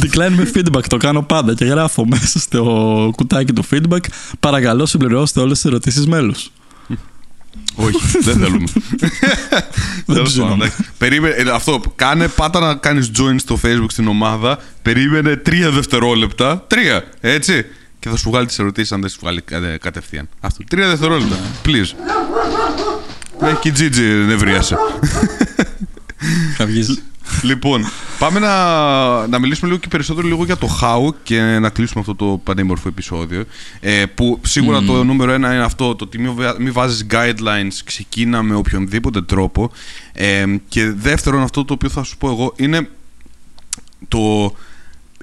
[0.02, 2.62] Decline με feedback, το κάνω πάντα και γράφω μέσα στο
[3.16, 4.04] κουτάκι του feedback.
[4.40, 6.50] Παρακαλώ, συμπληρώστε όλες τις ερωτήσεις μέλους.
[7.74, 8.64] Όχι, δεν θέλουμε.
[10.06, 10.50] Τέλος ψήνομαι.
[10.50, 10.90] πάντων, εντάξει.
[10.98, 16.64] Περίμενε, ε, αυτό, κάνε, πάτα να κάνεις join στο facebook στην ομάδα, περίμενε τρία δευτερόλεπτα,
[16.66, 17.64] τρία, έτσι,
[18.04, 20.28] και θα σου βγάλει τις ερωτήσεις αν δεν σου βγάλει κα- κατευθείαν.
[20.40, 21.92] Αυτό, τρία δευτερόλεπτα, please.
[23.42, 24.76] Έχει και η Gigi νευρίασε.
[26.56, 27.02] Θα βγεις.
[27.42, 27.84] λοιπόν,
[28.18, 32.14] πάμε να, να μιλήσουμε λίγο και περισσότερο λίγο για το how και να κλείσουμε αυτό
[32.14, 33.44] το πανέμορφο επεισόδιο.
[33.80, 37.78] Ε, που σίγουρα το νούμερο ένα είναι αυτό, το ότι μην, βα- μην βάζεις guidelines,
[37.84, 39.70] ξεκίνα με οποιονδήποτε τρόπο.
[40.12, 42.88] Ε, και δεύτερον, αυτό το οποίο θα σου πω εγώ είναι
[44.08, 44.54] το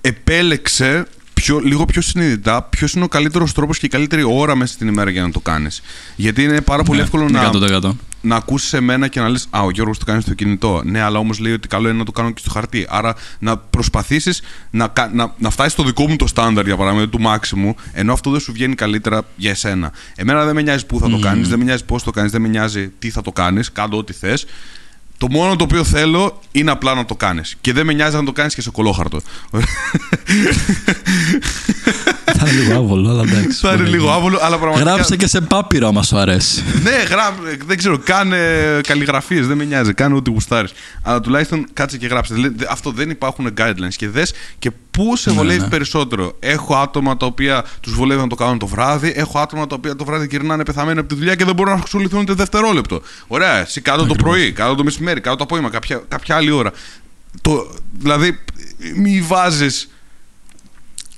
[0.01, 1.05] επέλεξε
[1.41, 4.87] πιο, λίγο πιο συνειδητά ποιος είναι ο καλύτερος τρόπος και η καλύτερη ώρα μέσα στην
[4.87, 5.81] ημέρα για να το κάνεις.
[6.15, 7.95] Γιατί είναι πάρα πολύ Ναι, εύκολο να, 100%.
[8.21, 10.81] να ακούσεις εμένα και να λες Α, ο Γιώργος το κάνει στο κινητό.
[10.85, 12.85] Ναι, αλλά όμως λέει ότι καλό είναι να το κάνω και στο χαρτί.
[12.89, 17.07] Άρα να προσπαθήσεις να, κα- να, να φτάσεις στο δικό μου το στάνταρ, για παράδειγμα,
[17.09, 19.91] του μάξιμου, ενώ αυτό δεν σου βγαίνει καλύτερα για εσένα.
[20.15, 22.41] Εμένα δεν με νοιάζει πού θα το κάνεις, δεν με νοιάζει πώς το κάνεις, δεν
[22.41, 23.71] με νοιάζει τι θα το κάνεις.
[23.71, 24.45] Κάντο ό,τι θες.
[25.21, 27.55] Το μόνο το οποίο θέλω είναι απλά να το κάνεις.
[27.61, 29.21] Και δεν με νοιάζει να το κάνεις και σε κολόχαρτο.
[32.25, 33.57] Θα είναι λίγο άβολο, αλλά εντάξει.
[33.59, 33.89] Θα είναι μπορεί.
[33.89, 34.91] λίγο άβολο, αλλά πραγματικά.
[34.93, 36.63] Γράψε και σε πάπυρο, άμα σου αρέσει.
[36.83, 37.35] Ναι, γρά...
[37.65, 38.37] δεν ξέρω, κάνε
[38.87, 39.93] καλλιγραφίε, δεν με νοιάζει.
[39.93, 40.71] Κάνε ό,τι γουστάρεις.
[41.03, 42.33] Αλλά τουλάχιστον κάτσε και γράψε.
[42.33, 43.93] Δηλαδή, δε- Αυτό δεν υπάρχουν guidelines.
[43.95, 45.67] Και δες και πού σε Ναι, βολεύει ναι.
[45.67, 46.35] περισσότερο.
[46.39, 49.13] Έχω άτομα τα οποία τους βολεύει να το κάνουν το βράδυ.
[49.15, 51.79] Έχω άτομα τα οποία το βράδυ γυρνάνε πεθαμένοι από τη δουλειά και δεν μπορούν να
[51.83, 53.01] ασχοληθούν ούτε δευτερόλεπτο.
[53.27, 56.71] Ωραία, εσύ κάτω το πρωί, κάτω το μεσημέρι, κάτω το απόγευμα, κάποια, κάποια άλλη ώρα.
[57.41, 58.39] Το, δηλαδή,
[58.95, 59.89] μη βάζεις.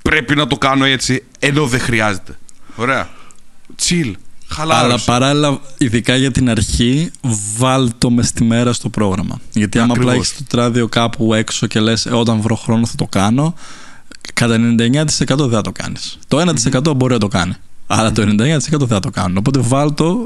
[0.02, 2.38] Πρέπει να το κάνω έτσι, ενώ δεν χρειάζεται.
[2.76, 3.08] Ωραία.
[3.82, 4.12] Chill.
[4.48, 4.84] Χαλάρωσε.
[4.84, 7.10] Αλλά παράλληλα, ειδικά για την αρχή,
[7.56, 9.40] βάλ το μες στη μέρα στο πρόγραμμα.
[9.52, 10.30] Γιατί άμα απλά Ακριβώς.
[10.30, 13.54] έχει το τράδιο κάπου έξω και λες, όταν βρω χρόνο θα το κάνω,
[14.34, 16.18] κατά 99% δεν θα το κάνεις.
[16.28, 17.54] Το 1% μπορεί να το κάνει.
[17.86, 18.26] Αλλά το 99%
[18.78, 19.36] δεν θα το κάνουν.
[19.36, 20.24] Οπότε βάλ το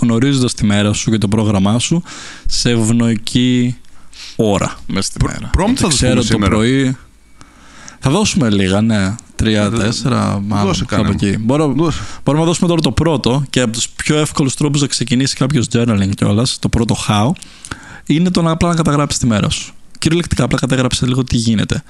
[0.00, 2.02] γνωρίζοντας τη μέρα σου και το πρόγραμμά σου
[2.46, 3.76] σε ευνοϊκή
[4.36, 5.50] ώρα μέσα στη Προ- μέρα.
[5.58, 6.50] prompt Ότι θα δώσουμε ξέρω το σήμερα.
[6.50, 6.96] πρωί.
[8.00, 9.14] Θα δώσουμε λίγα, ναι.
[9.36, 10.66] Τρία-τέσσερα, μάλλον.
[10.66, 11.26] δώσε κάπου κανένα.
[11.28, 11.38] εκεί.
[11.42, 12.00] Μπορώ, Δώσε.
[12.24, 15.66] Μπορούμε να δώσουμε τώρα το πρώτο και από τους πιο εύκολους τρόπους να ξεκινήσει κάποιος
[15.72, 17.30] journaling κιόλας, το πρώτο how,
[18.06, 19.72] είναι το να απλά να καταγράψεις τη μέρα σου.
[19.98, 21.82] Κυριολεκτικά, απλά καταγράψε λίγο τι γινεται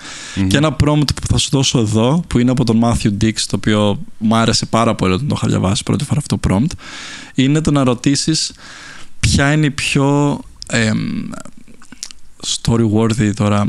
[0.49, 3.57] Και ένα prompt που θα σου δώσω εδώ, που είναι από τον Matthew Dix, το
[3.57, 6.73] οποίο μου άρεσε πάρα πολύ όταν το είχα διαβάσει πρώτη φορά αυτό το prompt,
[7.35, 8.53] είναι το να ρωτήσεις
[9.21, 10.91] ποια είναι η πιο ε,
[12.47, 13.67] story-worthy τώρα.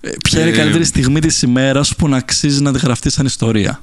[0.00, 3.12] Ε, ποια είναι η ε, καλύτερη στιγμή της ημέρας που να αξίζει να τη γραφτείς
[3.12, 3.82] σαν ιστορία.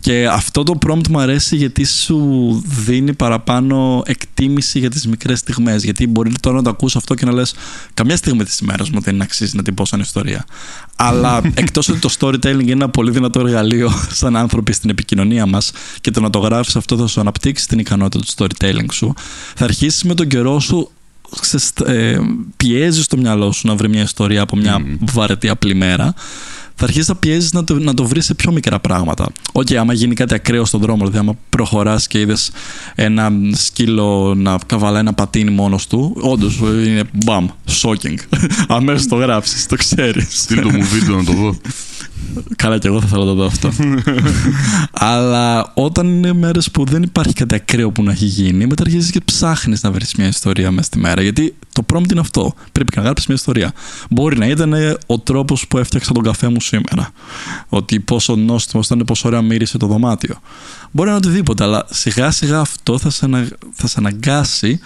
[0.00, 5.84] Και αυτό το prompt μου αρέσει γιατί σου δίνει παραπάνω εκτίμηση για τις μικρές στιγμές.
[5.84, 7.54] Γιατί μπορεί τώρα να το ακούς αυτό και να λες
[7.94, 10.44] καμιά στιγμή της ημέρας μου δεν αξίζει να την πω σαν ιστορία.
[10.96, 15.72] Αλλά εκτός ότι το storytelling είναι ένα πολύ δυνατό εργαλείο σαν άνθρωποι στην επικοινωνία μας
[16.00, 19.14] και το να το γράφεις αυτό θα σου αναπτύξει την ικανότητα του storytelling σου,
[19.54, 20.90] θα αρχίσεις με τον καιρό σου
[21.84, 22.18] ε,
[22.56, 26.14] πιέζεις το μυαλό σου να βρει μια ιστορία από μια βαρετή απλή μέρα
[26.78, 29.28] θα αρχίσεις να πιέζεις να το, να το βρεις σε πιο μικρά πράγματα.
[29.52, 32.50] Ok, okay, άμα γίνει κάτι ακραίο στον δρόμο, δηλαδή άμα προχωράς και είδες
[32.94, 37.46] ένα σκύλο να καβαλάει ένα πατίνι μόνος του, όντως είναι μπαμ,
[37.82, 38.16] shocking.
[38.68, 40.42] Αμέσως το γράψεις, το ξέρεις.
[40.42, 41.56] Στείλ το μου βίντεο να το δω.
[42.56, 43.70] Καλά, και εγώ θα θέλω να το δω αυτό.
[44.92, 49.10] Αλλά όταν είναι μέρες που δεν υπάρχει κάτι ακραίο που να έχει γίνει, μετά αρχίζεις
[49.10, 51.22] και ψάχνεις να βρεις μια ιστορία μέσα στη μέρα.
[51.22, 52.54] Γιατί το prompt είναι αυτό.
[52.72, 53.72] Πρέπει να γράψεις μια ιστορία.
[54.10, 54.74] Μπορεί να ήταν
[55.06, 57.10] ο τρόπος που έφτιαξα τον καφέ μου σήμερα.
[57.68, 60.40] Ότι πόσο νόστιμος ήταν, πόσο ωραία μύρισε το δωμάτιο.
[60.90, 63.28] Μπορεί να είναι οτιδήποτε, αλλά σιγά σιγά αυτό θα σε,
[63.72, 64.80] θα σε αναγκάσει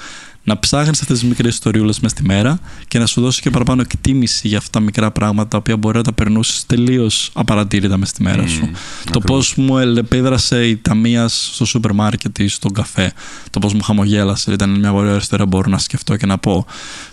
[0.50, 3.80] να ψάχνεις αυτές τις μικρές ιστοριούλες μες στη μέρα και να σου δώσει και παραπάνω
[3.80, 8.08] εκτίμηση για αυτά τα μικρά πράγματα τα οποία μπορεί να τα περνούσες τελείως απαρατήρητα μες
[8.08, 8.70] στη μέρα σου.
[9.10, 13.12] το πώς μου επίδρασε η ταμεία στο σούπερ μάρκετ ή στον καφέ.
[13.50, 14.52] Το πώς μου χαμογέλασε.
[14.52, 15.46] Ήταν μια πολύ ωραία ιστορία.
[15.46, 16.66] Μπορώ να σκεφτώ και να πω.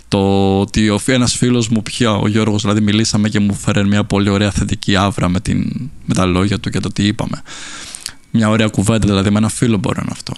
[0.08, 0.20] Το
[0.60, 4.50] ότι ένας φίλος μου, πια ο Γιώργος, δηλαδή μιλήσαμε και μου φέρε μια πολύ ωραία
[4.50, 7.42] θετική άβρα με, την, με τα λόγια του και το τι είπαμε.
[8.30, 10.32] Μια ωραία κουβέντα, δηλαδή με ένα φίλο μπορεί να αυτό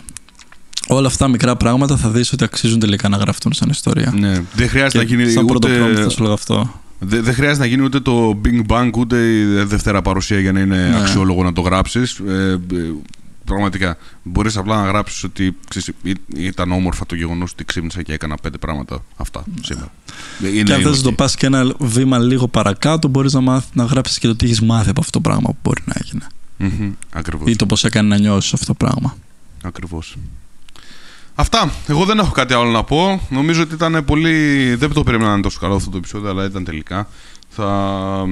[0.89, 4.14] όλα αυτά μικρά πράγματα θα δεις ότι αξίζουν τελικά να γραφτούν σαν ιστορία.
[4.18, 4.43] Ναι.
[4.55, 5.68] Δεν χρειάζεται να γίνει σαν ούτε...
[5.68, 6.81] πρώτο θα σου λέγω αυτό.
[6.99, 10.61] Δεν, δεν χρειάζεται να γίνει ούτε το Bing Bang ούτε η δεύτερα παρουσία για να
[10.61, 11.01] είναι ναι.
[11.01, 12.20] αξιόλογο να το γράψεις.
[12.28, 12.93] Ε, ε,
[13.45, 13.97] πραγματικά.
[14.22, 15.91] Μπορείς απλά να γράψεις ότι ξέρεις,
[16.37, 19.61] ήταν όμορφα το γεγονός ότι ξύπνησα και έκανα πέντε πράγματα αυτά ναι.
[19.64, 19.93] σήμερα.
[20.55, 23.68] Είναι, και αν θες να το πας και ένα βήμα λίγο παρακάτω μπορείς να, μάθει,
[23.72, 26.26] να γράψεις και το τι έχεις μάθει από αυτό το πράγμα που μπορεί να έγινε.
[26.61, 27.51] Mm-hmm, ακριβώς.
[27.51, 29.16] Ή το πώς έκανε να νιώσεις αυτό το πράγμα.
[29.62, 30.16] Ακριβώς.
[31.41, 31.72] Αυτά.
[31.86, 33.26] Εγώ δεν έχω κάτι άλλο να πω.
[33.30, 34.74] Νομίζω ότι ήταν πολύ.
[34.74, 37.09] Δεν το περίμενα να είναι τόσο καλό αυτό το επεισόδιο, αλλά ήταν τελικά.
[37.49, 38.26] Θα,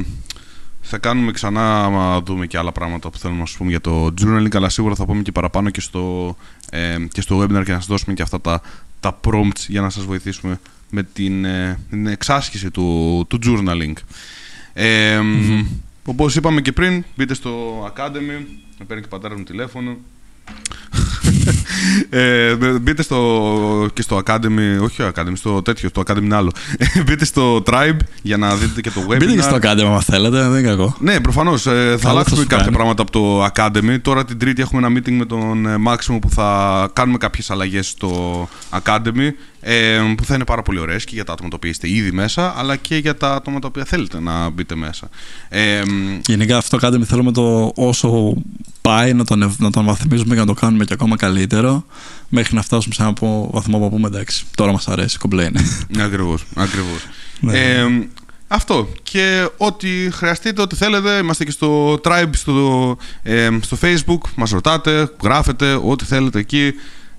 [0.81, 4.15] θα κάνουμε ξανά, άμα δούμε και άλλα πράγματα που θέλουμε να σου πούμε για το
[4.21, 6.37] journaling, αλλά σίγουρα θα πούμε και παραπάνω και στο,
[6.71, 8.61] ε, και στο webinar και να σας δώσουμε και αυτά τα,
[9.01, 13.95] τα prompts για να σας βοηθήσουμε με την, ε, την εξάσκηση του, του journaling.
[14.73, 15.67] Ε, mm-hmm.
[16.05, 18.45] Όπως είπαμε και πριν, μπείτε στο Academy,
[18.79, 19.97] με παίρνει και πατέρας μου τηλέφωνο,
[22.11, 26.51] ε, μπείτε στο, και στο Academy, όχι Academy, στο τέτοιο, στο Academy είναι άλλο.
[27.07, 29.17] μπείτε στο Tribe για να δείτε και το webinar.
[29.19, 30.97] Μπείτε και στο Academy, αν θέλετε, δεν είναι κακό.
[31.01, 31.67] Ναι, προφανώς.
[31.67, 33.97] Ε, θα αλλάξουμε κάποια πράγματα από το Academy.
[34.03, 37.89] Τώρα την Τρίτη έχουμε ένα meeting με τον ε, Μάξιμο που θα κάνουμε κάποιες αλλαγές
[37.89, 39.31] στο Academy.
[39.61, 42.13] Ε, που θα είναι πάρα πολύ ωραίες και για τα άτομα τα οποία είστε ήδη
[42.13, 45.09] μέσα αλλά και για τα άτομα τα οποία θέλετε να μπείτε μέσα.
[45.49, 45.83] Ε,
[46.27, 48.35] Γενικά αυτό κάνουμε θέλουμε το όσο
[48.81, 51.87] πάει να τον, να τον βαθμίζουμε και να το κάνουμε και ακόμα καλύτερο
[52.29, 53.13] μέχρι να φτάσουμε σε ένα
[53.51, 55.51] βαθμό που πούμε εντάξει τώρα μας αρέσει, κομπλέ
[55.99, 57.07] Ακριβώς, ακριβώς.
[57.41, 57.59] Ναι.
[57.59, 58.09] Ε,
[58.49, 58.89] αυτό.
[59.03, 65.11] Και ό,τι χρειαστείτε, ό,τι θέλετε, είμαστε και στο Tribe, στο, ε, στο Facebook, μας ρωτάτε,
[65.23, 66.73] γράφετε, ό,τι θέλετε εκεί.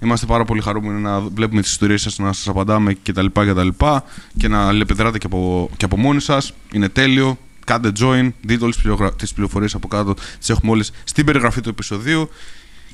[0.04, 3.26] Είμαστε πάρα πολύ χαρούμενοι να βλέπουμε τις ιστορίες σας, να σας απαντάμε κτλ.
[3.26, 4.02] Και,
[4.38, 6.54] και να λεπιδράτε και από, και από μόνοι σας.
[6.72, 7.38] Είναι τέλειο.
[7.66, 8.78] Κάντε join, δείτε όλες
[9.16, 10.14] τις πληροφορίες από κάτω.
[10.40, 12.30] Τις έχουμε όλες στην περιγραφή του επεισοδίου.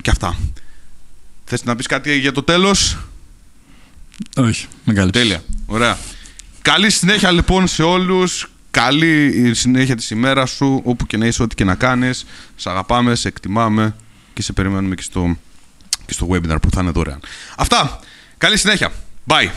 [0.02, 0.38] Και αυτά.
[1.46, 2.98] Θες να πεις κάτι για το τέλος;
[4.38, 5.12] Όχι, μεγάλη.
[5.12, 5.44] Τέλεια.
[5.66, 5.98] Ωραία.
[6.62, 8.50] Καλή συνέχεια λοιπόν σε όλους.
[8.72, 12.26] Καλή συνέχεια της ημέρας σου, όπου και να είσαι, ό,τι και να κάνεις.
[12.56, 13.96] Σε αγαπάμε, σε εκτιμάμε
[14.34, 15.38] και σε περιμένουμε και στο
[16.06, 17.20] και στο webinar που θα είναι δωρεάν.
[17.58, 18.00] Αυτά.
[18.38, 18.92] Καλή συνέχεια.
[19.28, 19.50] Bye.